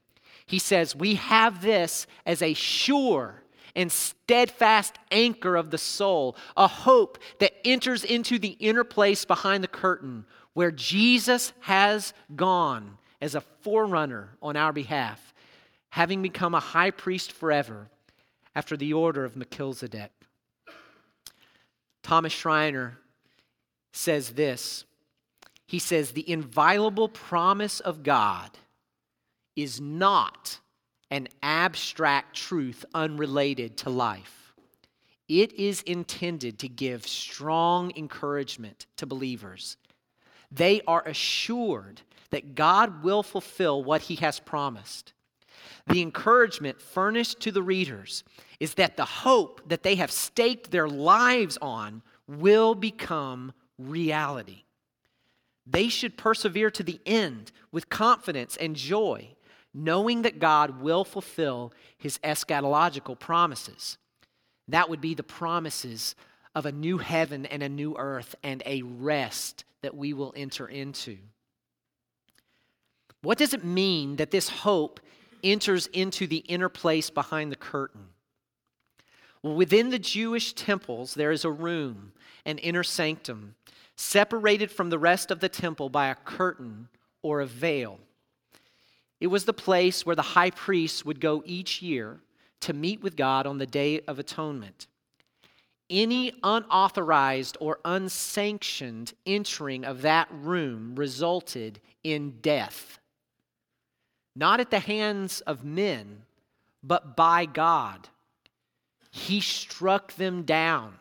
He 0.45 0.59
says, 0.59 0.95
We 0.95 1.15
have 1.15 1.61
this 1.61 2.07
as 2.25 2.41
a 2.41 2.53
sure 2.53 3.42
and 3.75 3.91
steadfast 3.91 4.97
anchor 5.11 5.55
of 5.55 5.71
the 5.71 5.77
soul, 5.77 6.35
a 6.55 6.67
hope 6.67 7.17
that 7.39 7.53
enters 7.65 8.03
into 8.03 8.37
the 8.37 8.55
inner 8.59 8.83
place 8.83 9.25
behind 9.25 9.63
the 9.63 9.67
curtain 9.67 10.25
where 10.53 10.71
Jesus 10.71 11.53
has 11.61 12.13
gone 12.35 12.97
as 13.21 13.35
a 13.35 13.41
forerunner 13.41 14.37
on 14.41 14.55
our 14.55 14.73
behalf, 14.73 15.33
having 15.89 16.21
become 16.21 16.53
a 16.53 16.59
high 16.59 16.91
priest 16.91 17.31
forever 17.31 17.89
after 18.55 18.77
the 18.77 18.93
order 18.93 19.25
of 19.25 19.35
Melchizedek. 19.35 20.11
Thomas 22.03 22.33
Schreiner 22.33 22.99
says 23.91 24.31
this 24.31 24.85
He 25.65 25.79
says, 25.79 26.11
The 26.11 26.29
inviolable 26.29 27.09
promise 27.09 27.79
of 27.79 28.03
God 28.03 28.51
is 29.55 29.79
not 29.79 30.59
an 31.13 31.27
abstract 31.43 32.35
truth 32.35 32.83
unrelated 32.95 33.77
to 33.77 33.89
life. 33.91 34.55
It 35.29 35.53
is 35.53 35.83
intended 35.83 36.57
to 36.59 36.67
give 36.67 37.05
strong 37.05 37.93
encouragement 37.95 38.87
to 38.97 39.05
believers. 39.05 39.77
They 40.51 40.81
are 40.87 41.03
assured 41.05 42.01
that 42.31 42.55
God 42.55 43.03
will 43.03 43.21
fulfill 43.21 43.83
what 43.83 44.01
He 44.01 44.15
has 44.15 44.39
promised. 44.39 45.13
The 45.85 46.01
encouragement 46.01 46.81
furnished 46.81 47.39
to 47.41 47.51
the 47.51 47.61
readers 47.61 48.23
is 48.59 48.73
that 48.73 48.97
the 48.97 49.05
hope 49.05 49.61
that 49.69 49.83
they 49.83 49.95
have 49.95 50.11
staked 50.11 50.71
their 50.71 50.89
lives 50.89 51.59
on 51.61 52.01
will 52.27 52.73
become 52.73 53.53
reality. 53.77 54.63
They 55.67 55.89
should 55.89 56.17
persevere 56.17 56.71
to 56.71 56.81
the 56.81 56.99
end 57.05 57.51
with 57.71 57.89
confidence 57.89 58.57
and 58.57 58.75
joy, 58.75 59.35
knowing 59.73 60.21
that 60.21 60.39
God 60.39 60.81
will 60.81 61.03
fulfill 61.03 61.73
his 61.97 62.17
eschatological 62.19 63.17
promises. 63.17 63.97
That 64.67 64.89
would 64.89 65.01
be 65.01 65.13
the 65.13 65.23
promises 65.23 66.15
of 66.55 66.65
a 66.65 66.71
new 66.71 66.99
heaven 66.99 67.45
and 67.45 67.63
a 67.63 67.69
new 67.69 67.95
earth 67.97 68.35
and 68.43 68.61
a 68.65 68.83
rest 68.83 69.65
that 69.81 69.95
we 69.95 70.13
will 70.13 70.33
enter 70.35 70.67
into. 70.67 71.17
What 73.21 73.37
does 73.37 73.53
it 73.53 73.63
mean 73.63 74.17
that 74.17 74.31
this 74.31 74.49
hope 74.49 74.99
enters 75.43 75.87
into 75.87 76.27
the 76.27 76.37
inner 76.37 76.69
place 76.69 77.09
behind 77.09 77.51
the 77.51 77.57
curtain? 77.57 78.07
Well, 79.41 79.55
within 79.55 79.89
the 79.89 79.99
Jewish 79.99 80.53
temples, 80.53 81.15
there 81.15 81.31
is 81.31 81.43
a 81.43 81.51
room, 81.51 82.13
an 82.45 82.57
inner 82.59 82.83
sanctum, 82.83 83.55
separated 83.95 84.71
from 84.71 84.89
the 84.89 84.99
rest 84.99 85.31
of 85.31 85.39
the 85.39 85.49
temple 85.49 85.89
by 85.89 86.07
a 86.07 86.15
curtain 86.15 86.87
or 87.21 87.41
a 87.41 87.45
veil. 87.45 87.99
It 89.23 89.27
was 89.27 89.45
the 89.45 89.53
place 89.53 90.05
where 90.05 90.17
the 90.17 90.21
high 90.21 90.51
priest 90.51 91.05
would 91.05 91.21
go 91.21 91.41
each 91.45 91.81
year 91.81 92.19
to 92.59 92.73
meet 92.73 93.01
with 93.01 93.15
God 93.15 93.47
on 93.47 93.57
the 93.57 93.65
Day 93.65 94.01
of 94.01 94.19
Atonement. 94.19 94.87
Any 95.89 96.33
unauthorized 96.43 97.55
or 97.61 97.79
unsanctioned 97.85 99.13
entering 99.25 99.85
of 99.85 100.01
that 100.01 100.27
room 100.29 100.95
resulted 100.95 101.79
in 102.03 102.41
death 102.41 102.99
not 104.35 104.59
at 104.59 104.71
the 104.71 104.79
hands 104.79 105.41
of 105.41 105.63
men, 105.63 106.23
but 106.81 107.15
by 107.15 107.45
God. 107.45 108.09
He 109.11 109.41
struck 109.41 110.13
them 110.13 110.43
down. 110.43 110.95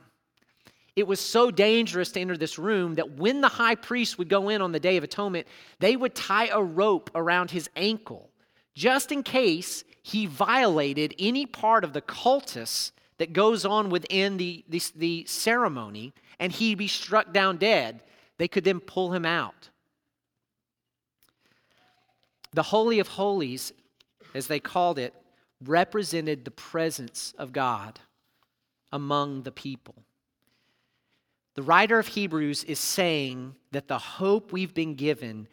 It 0.95 1.07
was 1.07 1.21
so 1.21 1.51
dangerous 1.51 2.13
to 2.13 2.21
enter 2.21 2.37
this 2.37 2.59
room 2.59 2.97
that 2.97 3.13
when 3.13 3.41
the 3.41 3.49
high 3.49 3.77
priest 3.77 4.19
would 4.19 4.29
go 4.29 4.51
in 4.51 4.61
on 4.61 4.73
the 4.73 4.81
Day 4.81 4.97
of 4.97 5.05
Atonement, 5.05 5.47
they 5.79 5.97
would 5.97 6.15
tie 6.15 6.49
a 6.49 6.63
rope 6.63 7.11
around 7.15 7.51
his 7.51 7.71
ankle 7.77 8.31
just 8.75 9.13
in 9.13 9.23
case 9.23 9.85
he 10.03 10.27
violated 10.27 11.15
any 11.19 11.47
part 11.47 11.85
of 11.85 11.93
the 11.93 12.01
cultus 12.01 12.93
that 13.19 13.33
goes 13.33 13.65
on 13.65 13.89
within 13.89 14.37
the, 14.37 14.65
the, 14.69 14.83
the 14.97 15.25
ceremony 15.27 16.13
and 16.39 16.53
he'd 16.53 16.79
be 16.79 16.89
struck 16.89 17.33
down 17.33 17.57
dead. 17.57 18.03
They 18.39 18.49
could 18.49 18.65
then 18.65 18.81
pull 18.81 19.13
him 19.13 19.25
out. 19.25 19.71
The 22.53 22.65
Holy 22.65 22.99
of 22.99 23.09
Holies, 23.09 23.73
as 24.35 24.47
they 24.47 24.61
called 24.61 24.99
it, 24.99 25.15
represented 25.65 26.45
the 26.45 26.51
presence 26.51 27.33
of 27.39 27.53
God 27.53 28.01
among 28.91 29.43
the 29.45 29.53
people. 29.53 29.95
The 31.55 31.63
writer 31.63 31.99
of 31.99 32.07
Hebrews 32.07 32.65
is 32.65 32.79
saying 32.79 33.55
that 33.73 33.89
the 33.89 33.99
hope 33.99 34.53
we've 34.53 34.73
been 34.73 34.95
given 34.95 35.49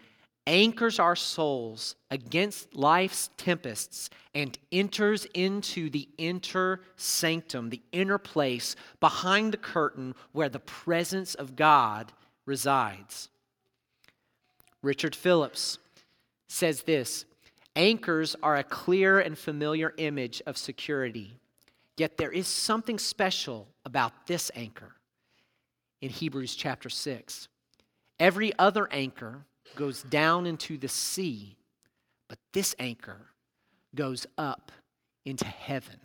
anchors 0.48 0.98
our 0.98 1.16
souls 1.16 1.96
against 2.10 2.74
life's 2.74 3.30
tempests 3.38 4.10
and 4.34 4.58
enters 4.72 5.26
into 5.34 5.90
the 5.90 6.08
inner 6.18 6.82
sanctum, 6.96 7.70
the 7.70 7.82
inner 7.92 8.18
place 8.18 8.76
behind 9.00 9.52
the 9.54 9.58
curtain 9.58 10.16
where 10.32 10.50
the 10.50 10.60
presence 10.60 11.36
of 11.36 11.56
God 11.56 12.12
resides. 12.46 13.30
Richard 14.82 15.16
Phillips 15.16 15.78
says 16.48 16.84
this 16.84 17.26
Anchors 17.76 18.36
are 18.42 18.56
a 18.56 18.64
clear 18.64 19.20
and 19.20 19.38
familiar 19.38 19.94
image 19.98 20.42
of 20.48 20.58
security, 20.58 21.38
yet 21.98 22.18
there 22.18 22.32
is 22.32 22.48
something 22.48 22.98
special 22.98 23.68
about 23.86 24.26
this 24.26 24.50
anchor 24.56 24.96
in 26.02 26.10
Hebrews 26.10 26.56
chapter 26.56 26.90
6. 26.90 27.48
Every 28.20 28.52
other 28.60 28.88
anchor 28.92 29.46
goes 29.76 30.04
down 30.04 30.46
into 30.46 30.78
the 30.78 30.88
sea, 30.88 31.58
but 32.28 32.38
this 32.54 32.76
anchor 32.80 33.28
goes 33.96 34.26
up 34.38 34.72
into 35.26 35.46
heaven. 35.46 36.00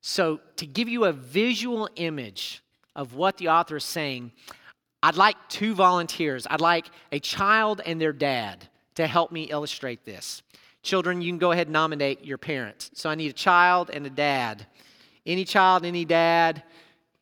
So, 0.00 0.40
to 0.56 0.66
give 0.66 0.88
you 0.88 1.04
a 1.04 1.12
visual 1.12 1.88
image 1.94 2.62
of 2.96 3.14
what 3.14 3.36
the 3.36 3.48
author 3.48 3.76
is 3.76 3.84
saying, 3.84 4.32
I'd 5.02 5.16
like 5.16 5.36
two 5.48 5.74
volunteers. 5.74 6.46
I'd 6.50 6.60
like 6.60 6.86
a 7.12 7.20
child 7.20 7.80
and 7.84 8.00
their 8.00 8.12
dad 8.12 8.68
to 8.96 9.06
help 9.06 9.32
me 9.32 9.44
illustrate 9.44 10.04
this. 10.04 10.42
Children, 10.82 11.22
you 11.22 11.30
can 11.30 11.38
go 11.38 11.52
ahead 11.52 11.68
and 11.68 11.72
nominate 11.72 12.24
your 12.24 12.38
parents. 12.38 12.90
So 12.94 13.08
I 13.08 13.14
need 13.14 13.30
a 13.30 13.34
child 13.34 13.90
and 13.90 14.04
a 14.04 14.10
dad. 14.10 14.66
Any 15.24 15.44
child, 15.44 15.84
any 15.84 16.04
dad, 16.04 16.64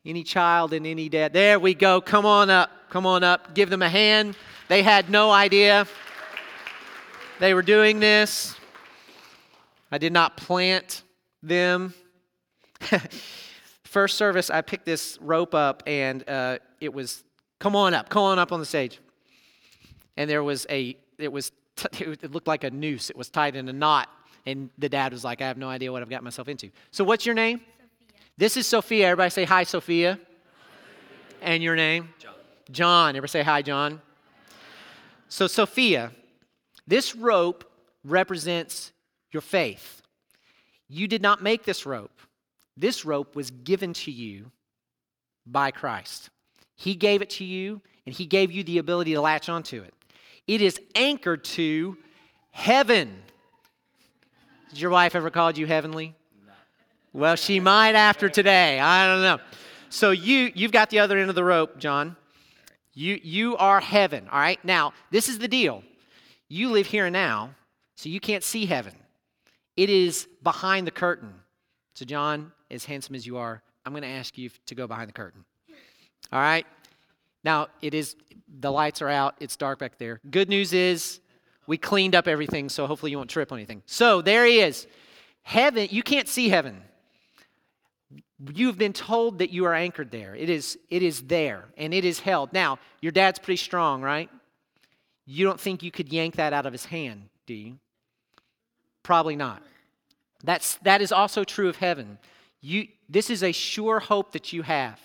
any 0.05 0.23
child 0.23 0.73
and 0.73 0.85
any 0.85 1.09
dad. 1.09 1.33
There 1.33 1.59
we 1.59 1.73
go. 1.73 2.01
Come 2.01 2.25
on 2.25 2.49
up. 2.49 2.71
Come 2.89 3.05
on 3.05 3.23
up. 3.23 3.53
Give 3.53 3.69
them 3.69 3.81
a 3.81 3.89
hand. 3.89 4.35
They 4.67 4.83
had 4.83 5.09
no 5.09 5.31
idea 5.31 5.87
they 7.39 7.53
were 7.53 7.61
doing 7.61 7.99
this. 7.99 8.55
I 9.91 9.97
did 9.97 10.13
not 10.13 10.37
plant 10.37 11.03
them. 11.43 11.93
First 13.83 14.17
service, 14.17 14.49
I 14.49 14.61
picked 14.61 14.85
this 14.85 15.17
rope 15.21 15.53
up 15.53 15.83
and 15.85 16.27
uh, 16.29 16.59
it 16.79 16.93
was 16.93 17.23
Come 17.61 17.75
on 17.75 17.93
up, 17.93 18.09
come 18.09 18.23
on 18.23 18.39
up 18.39 18.51
on 18.51 18.59
the 18.59 18.65
stage. 18.65 18.99
And 20.17 20.27
there 20.27 20.43
was 20.43 20.65
a, 20.71 20.97
it 21.19 21.31
was, 21.31 21.51
it 21.99 22.31
looked 22.31 22.47
like 22.47 22.63
a 22.63 22.71
noose. 22.71 23.11
It 23.11 23.15
was 23.15 23.29
tied 23.29 23.55
in 23.55 23.69
a 23.69 23.73
knot. 23.73 24.09
And 24.47 24.71
the 24.79 24.89
dad 24.89 25.13
was 25.13 25.23
like, 25.23 25.43
I 25.43 25.47
have 25.47 25.59
no 25.59 25.69
idea 25.69 25.91
what 25.91 26.01
I've 26.01 26.09
got 26.09 26.23
myself 26.23 26.47
into. 26.47 26.71
So 26.89 27.03
what's 27.03 27.23
your 27.23 27.35
name? 27.35 27.61
This 28.37 28.57
is 28.57 28.65
Sophia. 28.65 29.07
Everybody 29.07 29.29
say 29.29 29.45
hi, 29.45 29.63
Sophia. 29.63 30.19
And 31.41 31.61
your 31.61 31.75
name? 31.75 32.09
John. 32.17 32.33
John. 32.71 33.09
Everybody 33.09 33.31
say 33.31 33.43
hi, 33.43 33.61
John. 33.61 34.01
So, 35.27 35.47
Sophia, 35.47 36.11
this 36.87 37.15
rope 37.15 37.69
represents 38.03 38.91
your 39.31 39.41
faith. 39.41 40.01
You 40.87 41.07
did 41.07 41.21
not 41.21 41.43
make 41.43 41.63
this 41.63 41.85
rope. 41.85 42.19
This 42.77 43.05
rope 43.05 43.35
was 43.35 43.51
given 43.51 43.93
to 43.93 44.11
you 44.11 44.51
by 45.45 45.71
Christ. 45.71 46.29
He 46.75 46.95
gave 46.95 47.21
it 47.21 47.29
to 47.31 47.43
you, 47.43 47.81
and 48.05 48.15
He 48.15 48.25
gave 48.25 48.51
you 48.51 48.63
the 48.63 48.77
ability 48.77 49.13
to 49.13 49.21
latch 49.21 49.49
onto 49.49 49.81
it. 49.81 49.93
It 50.47 50.61
is 50.61 50.79
anchored 50.95 51.43
to 51.45 51.97
heaven. 52.51 53.21
Did 54.69 54.81
your 54.81 54.91
wife 54.91 55.15
ever 55.15 55.29
called 55.29 55.57
you 55.57 55.67
heavenly? 55.67 56.15
Well, 57.13 57.35
she 57.35 57.59
might 57.59 57.95
after 57.95 58.29
today. 58.29 58.79
I 58.79 59.05
don't 59.05 59.21
know. 59.21 59.39
So 59.89 60.11
you 60.11 60.51
you've 60.55 60.71
got 60.71 60.89
the 60.89 60.99
other 60.99 61.17
end 61.17 61.29
of 61.29 61.35
the 61.35 61.43
rope, 61.43 61.77
John. 61.77 62.15
You 62.93 63.19
you 63.21 63.57
are 63.57 63.81
heaven. 63.81 64.27
All 64.31 64.39
right. 64.39 64.63
Now 64.63 64.93
this 65.11 65.27
is 65.27 65.39
the 65.39 65.47
deal. 65.47 65.83
You 66.47 66.69
live 66.69 66.87
here 66.87 67.05
and 67.05 67.13
now, 67.13 67.55
so 67.95 68.09
you 68.09 68.19
can't 68.19 68.43
see 68.43 68.65
heaven. 68.65 68.93
It 69.75 69.89
is 69.89 70.27
behind 70.43 70.87
the 70.87 70.91
curtain. 70.91 71.33
So 71.95 72.05
John, 72.05 72.51
as 72.69 72.85
handsome 72.85 73.15
as 73.15 73.25
you 73.25 73.37
are, 73.37 73.61
I'm 73.85 73.93
going 73.93 74.03
to 74.03 74.09
ask 74.09 74.37
you 74.37 74.49
to 74.67 74.75
go 74.75 74.87
behind 74.87 75.09
the 75.09 75.13
curtain. 75.13 75.43
All 76.31 76.39
right. 76.39 76.65
Now 77.43 77.67
it 77.81 77.93
is 77.93 78.15
the 78.47 78.71
lights 78.71 79.01
are 79.01 79.09
out. 79.09 79.35
It's 79.41 79.57
dark 79.57 79.79
back 79.79 79.97
there. 79.97 80.21
Good 80.29 80.47
news 80.47 80.71
is 80.71 81.19
we 81.67 81.77
cleaned 81.77 82.15
up 82.15 82.27
everything, 82.27 82.69
so 82.69 82.87
hopefully 82.87 83.11
you 83.11 83.17
won't 83.17 83.29
trip 83.29 83.51
on 83.51 83.57
anything. 83.57 83.81
So 83.85 84.21
there 84.21 84.45
he 84.45 84.61
is. 84.61 84.87
Heaven, 85.43 85.87
you 85.91 86.03
can't 86.03 86.27
see 86.27 86.47
heaven. 86.47 86.83
You've 88.53 88.77
been 88.77 88.93
told 88.93 89.39
that 89.39 89.51
you 89.51 89.65
are 89.65 89.73
anchored 89.73 90.09
there. 90.09 90.35
It 90.35 90.49
is, 90.49 90.77
it 90.89 91.03
is 91.03 91.21
there 91.23 91.65
and 91.77 91.93
it 91.93 92.05
is 92.05 92.19
held. 92.19 92.53
Now, 92.53 92.79
your 93.01 93.11
dad's 93.11 93.37
pretty 93.37 93.57
strong, 93.57 94.01
right? 94.01 94.29
You 95.25 95.45
don't 95.45 95.59
think 95.59 95.83
you 95.83 95.91
could 95.91 96.11
yank 96.11 96.35
that 96.37 96.53
out 96.53 96.65
of 96.65 96.73
his 96.73 96.85
hand, 96.85 97.29
do 97.45 97.53
you? 97.53 97.77
Probably 99.03 99.35
not. 99.35 99.61
That's, 100.43 100.75
that 100.77 101.01
is 101.01 101.11
also 101.11 101.43
true 101.43 101.69
of 101.69 101.75
heaven. 101.75 102.17
You, 102.61 102.87
this 103.07 103.29
is 103.29 103.43
a 103.43 103.51
sure 103.51 103.99
hope 103.99 104.31
that 104.31 104.51
you 104.53 104.63
have. 104.63 104.99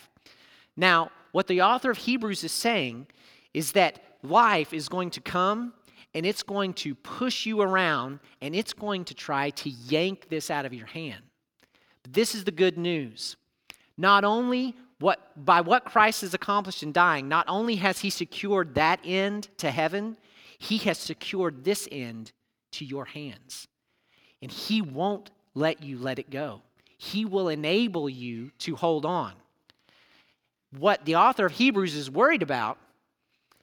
Now, 0.77 1.11
what 1.33 1.47
the 1.47 1.63
author 1.63 1.91
of 1.91 1.99
Hebrews 1.99 2.45
is 2.45 2.53
saying 2.53 3.07
is 3.53 3.73
that 3.73 4.01
life 4.23 4.73
is 4.73 4.89
going 4.89 5.11
to 5.11 5.21
come 5.21 5.75
and 6.15 6.25
it's 6.25 6.43
going 6.43 6.73
to 6.75 6.95
push 6.95 7.45
you 7.45 7.61
around 7.61 8.21
and 8.41 8.55
it's 8.55 8.73
going 8.73 9.05
to 9.07 9.15
try 9.15 9.51
to 9.51 9.69
yank 9.69 10.31
this 10.31 10.51
out 10.51 10.65
of 10.65 10.73
your 10.73 10.87
hand. 10.87 11.23
This 12.13 12.35
is 12.35 12.45
the 12.45 12.51
good 12.51 12.79
news. 12.79 13.37
Not 13.97 14.25
only 14.25 14.75
what, 14.99 15.21
by 15.37 15.61
what 15.61 15.85
Christ 15.85 16.23
has 16.23 16.35
accomplished 16.35 16.83
in 16.83 16.93
dying, 16.93 17.29
not 17.29 17.47
only 17.49 17.77
has 17.77 18.01
he 18.01 18.11
secured 18.11 18.75
that 18.75 19.01
end 19.05 19.49
to 19.59 19.71
heaven, 19.71 20.17
he 20.59 20.79
has 20.79 20.99
secured 20.99 21.65
this 21.65 21.89
end 21.91 22.33
to 22.73 22.85
your 22.85 23.05
hands. 23.05 23.69
And 24.43 24.51
he 24.51 24.83
won't 24.83 25.31
let 25.55 25.83
you 25.83 25.99
let 25.99 26.19
it 26.19 26.31
go. 26.31 26.63
He 26.99 27.25
will 27.25 27.49
enable 27.49 28.09
you 28.09 28.51
to 28.61 28.77
hold 28.77 29.05
on. 29.05 29.33
What 30.79 31.05
the 31.05 31.17
author 31.17 31.47
of 31.47 31.53
Hebrews 31.53 31.95
is 31.95 32.11
worried 32.11 32.43
about 32.43 32.79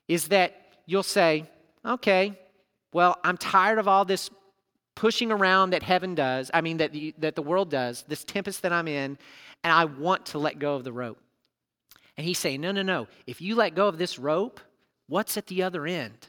is 0.07 0.29
that 0.29 0.55
you'll 0.85 1.03
say, 1.03 1.45
okay, 1.85 2.39
well, 2.91 3.17
I'm 3.23 3.37
tired 3.37 3.79
of 3.79 3.87
all 3.87 4.05
this 4.05 4.29
pushing 4.95 5.31
around 5.31 5.71
that 5.71 5.83
heaven 5.83 6.15
does, 6.15 6.51
I 6.53 6.61
mean, 6.61 6.77
that 6.77 6.91
the, 6.91 7.13
that 7.17 7.35
the 7.35 7.41
world 7.41 7.69
does, 7.69 8.03
this 8.07 8.23
tempest 8.23 8.61
that 8.61 8.73
I'm 8.73 8.87
in, 8.87 9.17
and 9.63 9.73
I 9.73 9.85
want 9.85 10.27
to 10.27 10.39
let 10.39 10.59
go 10.59 10.75
of 10.75 10.83
the 10.83 10.93
rope. 10.93 11.19
And 12.17 12.25
he's 12.25 12.37
saying, 12.37 12.61
no, 12.61 12.71
no, 12.71 12.83
no. 12.83 13.07
If 13.25 13.41
you 13.41 13.55
let 13.55 13.75
go 13.75 13.87
of 13.87 13.97
this 13.97 14.19
rope, 14.19 14.59
what's 15.07 15.35
at 15.37 15.47
the 15.47 15.63
other 15.63 15.87
end? 15.87 16.27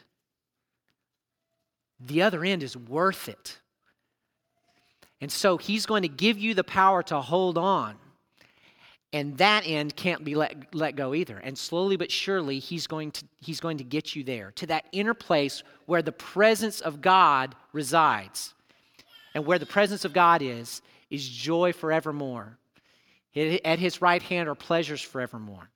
The 2.00 2.22
other 2.22 2.44
end 2.44 2.62
is 2.62 2.76
worth 2.76 3.28
it. 3.28 3.58
And 5.20 5.30
so 5.30 5.56
he's 5.56 5.86
going 5.86 6.02
to 6.02 6.08
give 6.08 6.38
you 6.38 6.54
the 6.54 6.64
power 6.64 7.02
to 7.04 7.20
hold 7.20 7.58
on. 7.58 7.96
And 9.14 9.38
that 9.38 9.62
end 9.64 9.94
can't 9.94 10.24
be 10.24 10.34
let, 10.34 10.74
let 10.74 10.96
go 10.96 11.14
either. 11.14 11.38
And 11.38 11.56
slowly 11.56 11.96
but 11.96 12.10
surely, 12.10 12.58
he's 12.58 12.88
going, 12.88 13.12
to, 13.12 13.24
he's 13.40 13.60
going 13.60 13.78
to 13.78 13.84
get 13.84 14.16
you 14.16 14.24
there, 14.24 14.50
to 14.56 14.66
that 14.66 14.86
inner 14.90 15.14
place 15.14 15.62
where 15.86 16.02
the 16.02 16.10
presence 16.10 16.80
of 16.80 17.00
God 17.00 17.54
resides. 17.72 18.54
And 19.32 19.46
where 19.46 19.60
the 19.60 19.66
presence 19.66 20.04
of 20.04 20.12
God 20.12 20.42
is, 20.42 20.82
is 21.10 21.28
joy 21.28 21.72
forevermore. 21.72 22.58
At 23.36 23.78
his 23.78 24.02
right 24.02 24.20
hand 24.20 24.48
are 24.48 24.56
pleasures 24.56 25.00
forevermore. 25.00 25.70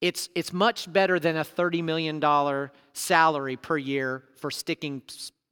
It's, 0.00 0.30
it's 0.34 0.54
much 0.54 0.90
better 0.90 1.20
than 1.20 1.36
a 1.36 1.44
$30 1.44 1.84
million 1.84 2.70
salary 2.94 3.56
per 3.56 3.76
year 3.76 4.24
for 4.36 4.50
sticking 4.50 5.02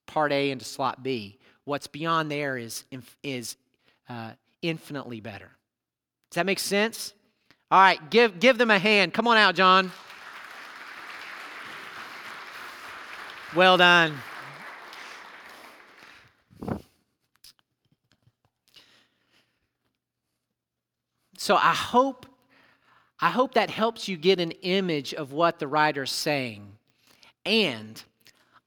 part 0.06 0.32
A 0.32 0.52
into 0.52 0.64
slot 0.64 1.02
B. 1.02 1.38
What's 1.64 1.86
beyond 1.86 2.30
there 2.30 2.56
is, 2.56 2.84
is 3.22 3.58
uh, 4.08 4.30
infinitely 4.62 5.20
better. 5.20 5.50
Does 6.30 6.36
that 6.36 6.46
make 6.46 6.60
sense? 6.60 7.12
All 7.70 7.80
right, 7.80 8.10
give, 8.10 8.38
give 8.38 8.58
them 8.58 8.70
a 8.70 8.78
hand. 8.78 9.12
Come 9.12 9.26
on 9.26 9.36
out, 9.36 9.54
John. 9.56 9.90
Well 13.56 13.76
done. 13.76 14.18
So 21.38 21.54
I 21.54 21.74
hope 21.74 22.26
I 23.20 23.30
hope 23.30 23.54
that 23.54 23.70
helps 23.70 24.08
you 24.08 24.16
get 24.16 24.40
an 24.40 24.50
image 24.62 25.14
of 25.14 25.32
what 25.32 25.58
the 25.58 25.66
writer's 25.66 26.12
saying. 26.12 26.72
And 27.46 28.02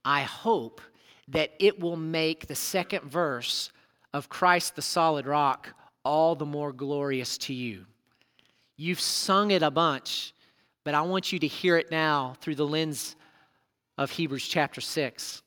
I 0.04 0.24
hope 0.24 0.82
that 1.28 1.52
it 1.60 1.80
will 1.80 1.98
make 1.98 2.48
the 2.48 2.56
second 2.56 3.04
verse 3.04 3.72
of 4.12 4.28
Christ 4.28 4.76
the 4.76 4.82
solid 4.82 5.28
rock 5.28 5.76
all 6.04 6.36
the 6.36 6.46
more 6.46 6.74
glorious 6.74 7.38
to 7.40 7.54
you. 7.54 7.86
You've 8.82 9.02
sung 9.02 9.52
it 9.52 9.62
a 9.62 9.70
bunch, 9.70 10.34
but 10.86 10.94
I 10.94 11.02
want 11.02 11.34
you 11.34 11.40
to 11.40 11.48
hear 11.48 11.76
it 11.76 11.92
now 11.92 12.38
through 12.40 12.56
the 12.56 12.66
lens 12.66 13.18
of 13.98 14.10
Hebrews 14.10 14.48
chapter 14.48 14.80
6. 14.80 15.42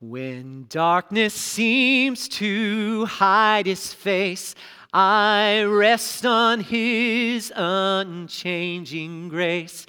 When 0.00 0.66
darkness 0.68 1.32
seems 1.32 2.28
to 2.30 3.04
hide 3.04 3.66
his 3.66 3.94
face, 3.94 4.56
I 4.92 5.62
rest 5.62 6.26
on 6.26 6.58
his 6.58 7.52
unchanging 7.54 9.28
grace. 9.28 9.86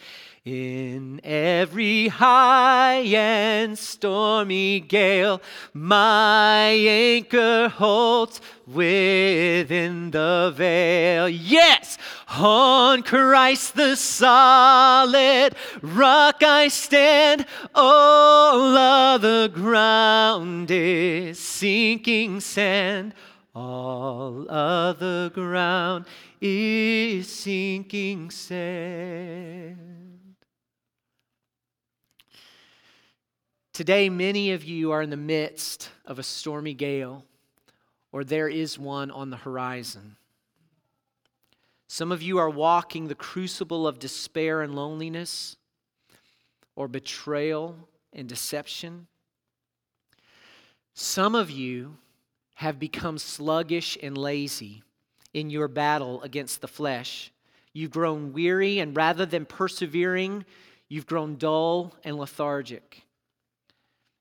In 0.50 1.22
every 1.24 2.08
high 2.08 3.02
and 3.02 3.78
stormy 3.78 4.80
gale, 4.80 5.44
my 5.76 6.70
anchor 6.70 7.70
holds 7.70 8.42
within 8.66 10.10
the 10.10 10.52
veil. 10.56 11.30
Yes, 11.30 12.00
on 12.30 13.04
Christ 13.04 13.76
the 13.76 13.96
solid 13.96 15.54
rock 15.84 16.42
I 16.42 16.70
stand. 16.70 17.46
All 17.76 18.76
other 18.76 19.50
ground 19.50 20.72
is 20.72 21.38
sinking 21.38 22.40
sand. 22.40 23.14
All 23.54 24.50
other 24.50 25.30
ground 25.30 26.06
is 26.42 27.32
sinking 27.32 28.32
sand. 28.32 29.99
Today, 33.80 34.10
many 34.10 34.52
of 34.52 34.66
you 34.66 34.92
are 34.92 35.02
in 35.02 35.10
the 35.10 35.16
midst 35.16 35.90
of 36.04 36.20
a 36.20 36.24
stormy 36.24 36.74
gale, 36.74 37.24
or 38.12 38.26
there 38.26 38.50
is 38.50 38.78
one 38.78 39.10
on 39.10 39.30
the 39.30 39.38
horizon. 39.38 40.18
Some 41.88 42.12
of 42.12 42.22
you 42.22 42.40
are 42.40 42.50
walking 42.50 43.08
the 43.08 43.16
crucible 43.16 43.88
of 43.88 43.98
despair 43.98 44.64
and 44.64 44.76
loneliness, 44.76 45.56
or 46.76 46.90
betrayal 46.90 47.88
and 48.12 48.28
deception. 48.28 49.08
Some 50.94 51.34
of 51.34 51.50
you 51.50 52.00
have 52.56 52.80
become 52.80 53.18
sluggish 53.18 53.98
and 54.04 54.18
lazy 54.18 54.84
in 55.34 55.50
your 55.50 55.70
battle 55.70 56.22
against 56.22 56.60
the 56.60 56.68
flesh. 56.68 57.32
You've 57.72 57.92
grown 57.92 58.34
weary, 58.34 58.80
and 58.80 58.94
rather 58.94 59.26
than 59.26 59.46
persevering, 59.46 60.44
you've 60.90 61.08
grown 61.08 61.38
dull 61.38 61.96
and 62.04 62.18
lethargic 62.18 63.06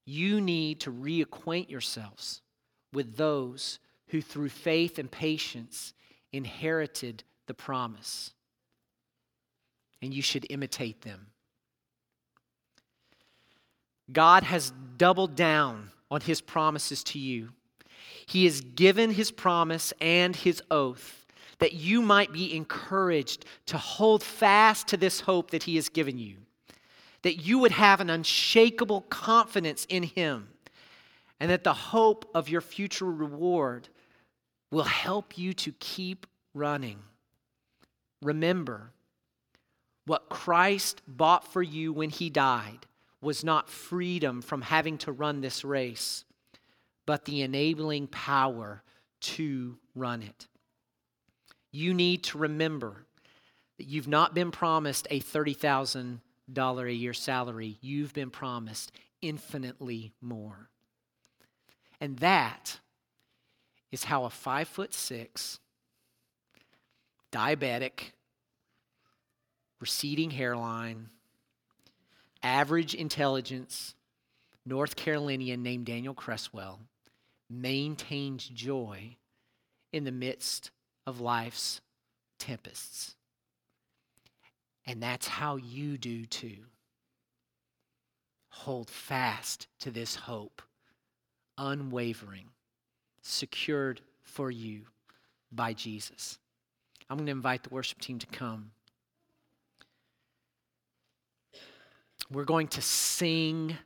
you 0.09 0.41
need 0.41 0.81
to 0.81 0.91
reacquaint 0.91 1.69
yourselves 1.69 2.41
with 2.95 3.17
those 3.17 3.79
who, 4.09 4.23
through 4.23 4.49
faith 4.49 4.99
and 4.99 5.11
patience, 5.11 5.93
inherited 6.33 7.23
the 7.47 7.53
promise. 7.53 8.33
And 10.01 10.15
you 10.15 10.23
should 10.23 10.47
imitate 10.49 11.03
them. 11.03 11.27
God 14.11 14.45
has 14.45 14.73
doubled 14.97 15.35
down 15.35 15.91
on 16.11 16.23
his 16.23 16.41
promises 16.41 17.05
to 17.05 17.19
you. 17.19 17.51
He 18.27 18.47
has 18.47 18.63
given 18.63 19.11
his 19.11 19.31
promise 19.31 19.93
and 20.01 20.35
his 20.35 20.63
oath 20.71 21.27
that 21.59 21.75
you 21.75 22.01
might 22.01 22.33
be 22.33 22.57
encouraged 22.57 23.45
to 23.67 23.77
hold 23.77 24.23
fast 24.23 24.89
to 24.89 24.97
this 24.97 25.21
hope 25.21 25.51
that 25.51 25.65
he 25.65 25.77
has 25.77 25.91
given 25.91 26.17
you 26.17 26.37
that 27.23 27.37
you 27.37 27.59
would 27.59 27.73
have 27.73 28.01
an 28.01 28.11
unshakable 28.11 29.03
confidence 29.03 29.87
in 29.89 30.03
Him, 30.05 30.49
and 31.41 31.51
that 31.51 31.65
the 31.65 31.75
hope 31.75 32.31
of 32.35 32.49
your 32.49 32.61
future 32.61 33.11
reward 33.11 33.89
will 34.71 34.85
help 34.85 35.39
you 35.39 35.53
to 35.55 35.73
keep 35.73 36.27
running. 36.55 36.99
Remember, 38.23 38.93
What 40.09 40.31
Christ 40.31 41.03
bought 41.07 41.53
for 41.53 41.63
you 41.63 41.93
when 41.93 42.09
he 42.09 42.31
died 42.31 42.87
was 43.21 43.45
not 43.45 43.69
freedom 43.69 44.41
from 44.41 44.63
having 44.63 44.97
to 44.99 45.13
run 45.13 45.43
this 45.43 45.67
race, 45.67 46.25
but 47.05 47.27
the 47.27 47.43
enabling 47.43 48.07
power 48.07 48.83
to 49.21 49.77
run 49.95 50.23
it. 50.23 50.49
You 51.73 51.93
need 51.93 52.25
to 52.25 52.39
remember 52.39 53.05
that 53.77 53.87
you've 53.87 54.09
not 54.09 54.35
been 54.35 54.51
promised 54.51 55.07
a 55.11 55.21
$30,000 55.21 56.21
a 56.57 56.93
year 56.93 57.13
salary, 57.13 57.79
you've 57.81 58.15
been 58.15 58.31
promised 58.31 58.93
infinitely 59.21 60.13
more. 60.21 60.69
And 62.01 62.19
that 62.19 62.79
is 63.91 64.05
how 64.05 64.25
a 64.25 64.31
five 64.31 64.69
foot 64.69 64.95
six, 64.95 65.59
diabetic, 67.33 68.13
receding 69.81 70.31
hairline, 70.31 71.09
average 72.43 72.95
intelligence, 72.95 73.95
North 74.65 74.97
Carolinian 74.97 75.63
named 75.63 75.87
Daniel 75.87 76.15
Cresswell 76.15 76.81
maintains 77.49 78.47
joy 78.47 79.17
in 79.93 80.05
the 80.05 80.13
midst 80.13 80.71
of 81.07 81.21
life's 81.21 81.81
tempests. 82.39 83.17
And 84.89 85.03
that's 85.03 85.29
how 85.29 85.57
you 85.57 85.99
do 85.99 86.25
too. 86.25 86.57
Hold 88.49 88.89
fast 88.89 89.69
to 89.81 89.91
this 89.91 90.17
hope, 90.17 90.63
unwavering, 91.59 92.47
secured 93.21 94.01
for 94.23 94.51
you 94.51 94.81
by 95.53 95.75
Jesus. 95.75 96.39
I'm 97.11 97.19
going 97.19 97.27
to 97.27 97.33
invite 97.33 97.65
the 97.65 97.69
worship 97.69 98.01
team 98.01 98.19
to 98.19 98.27
come. 98.29 98.71
We're 102.31 102.45
going 102.45 102.69
to 102.69 102.81
sing 102.81 103.77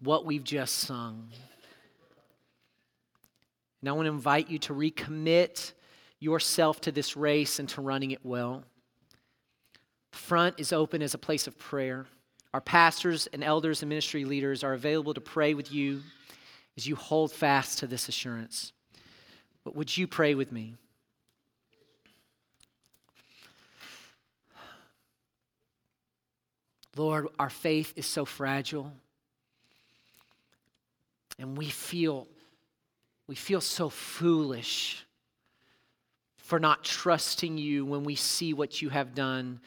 what 0.00 0.24
we've 0.24 0.44
just 0.44 0.76
sung. 0.76 1.28
And 3.80 3.88
I 3.88 3.92
want 3.92 4.06
to 4.06 4.12
invite 4.12 4.48
you 4.48 4.60
to 4.60 4.74
recommit 4.74 5.72
yourself 6.20 6.80
to 6.82 6.92
this 6.92 7.16
race 7.16 7.58
and 7.58 7.68
to 7.70 7.80
running 7.80 8.12
it 8.12 8.24
well. 8.24 8.62
Front 10.16 10.58
is 10.58 10.72
open 10.72 11.02
as 11.02 11.14
a 11.14 11.18
place 11.18 11.46
of 11.46 11.58
prayer. 11.58 12.06
Our 12.54 12.60
pastors 12.60 13.28
and 13.28 13.44
elders 13.44 13.82
and 13.82 13.88
ministry 13.88 14.24
leaders 14.24 14.64
are 14.64 14.72
available 14.72 15.14
to 15.14 15.20
pray 15.20 15.54
with 15.54 15.70
you 15.70 16.02
as 16.76 16.86
you 16.86 16.96
hold 16.96 17.30
fast 17.30 17.78
to 17.78 17.86
this 17.86 18.08
assurance. 18.08 18.72
But 19.62 19.76
would 19.76 19.96
you 19.96 20.06
pray 20.06 20.34
with 20.34 20.50
me? 20.50 20.74
Lord, 26.96 27.28
our 27.38 27.50
faith 27.50 27.92
is 27.94 28.06
so 28.06 28.24
fragile. 28.24 28.90
And 31.38 31.58
we 31.58 31.66
feel 31.66 32.26
we 33.28 33.34
feel 33.34 33.60
so 33.60 33.90
foolish 33.90 35.04
for 36.36 36.58
not 36.58 36.84
trusting 36.84 37.58
you 37.58 37.84
when 37.84 38.02
we 38.04 38.14
see 38.14 38.54
what 38.54 38.80
you 38.80 38.88
have 38.88 39.14
done 39.14 39.60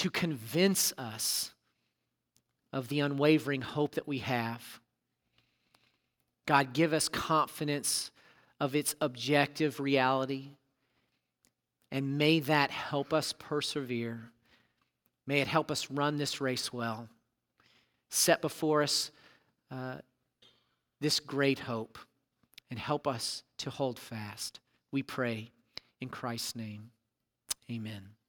to 0.00 0.08
convince 0.08 0.94
us 0.96 1.52
of 2.72 2.88
the 2.88 3.00
unwavering 3.00 3.60
hope 3.60 3.96
that 3.96 4.08
we 4.08 4.18
have. 4.18 4.80
God, 6.46 6.72
give 6.72 6.94
us 6.94 7.06
confidence 7.06 8.10
of 8.58 8.74
its 8.74 8.94
objective 9.02 9.78
reality, 9.78 10.52
and 11.92 12.16
may 12.16 12.40
that 12.40 12.70
help 12.70 13.12
us 13.12 13.34
persevere. 13.38 14.30
May 15.26 15.42
it 15.42 15.48
help 15.48 15.70
us 15.70 15.90
run 15.90 16.16
this 16.16 16.40
race 16.40 16.72
well. 16.72 17.06
Set 18.08 18.40
before 18.40 18.82
us 18.82 19.10
uh, 19.70 19.96
this 20.98 21.20
great 21.20 21.58
hope 21.58 21.98
and 22.70 22.78
help 22.78 23.06
us 23.06 23.42
to 23.58 23.68
hold 23.68 23.98
fast. 23.98 24.60
We 24.92 25.02
pray 25.02 25.50
in 26.00 26.08
Christ's 26.08 26.56
name. 26.56 26.90
Amen. 27.70 28.19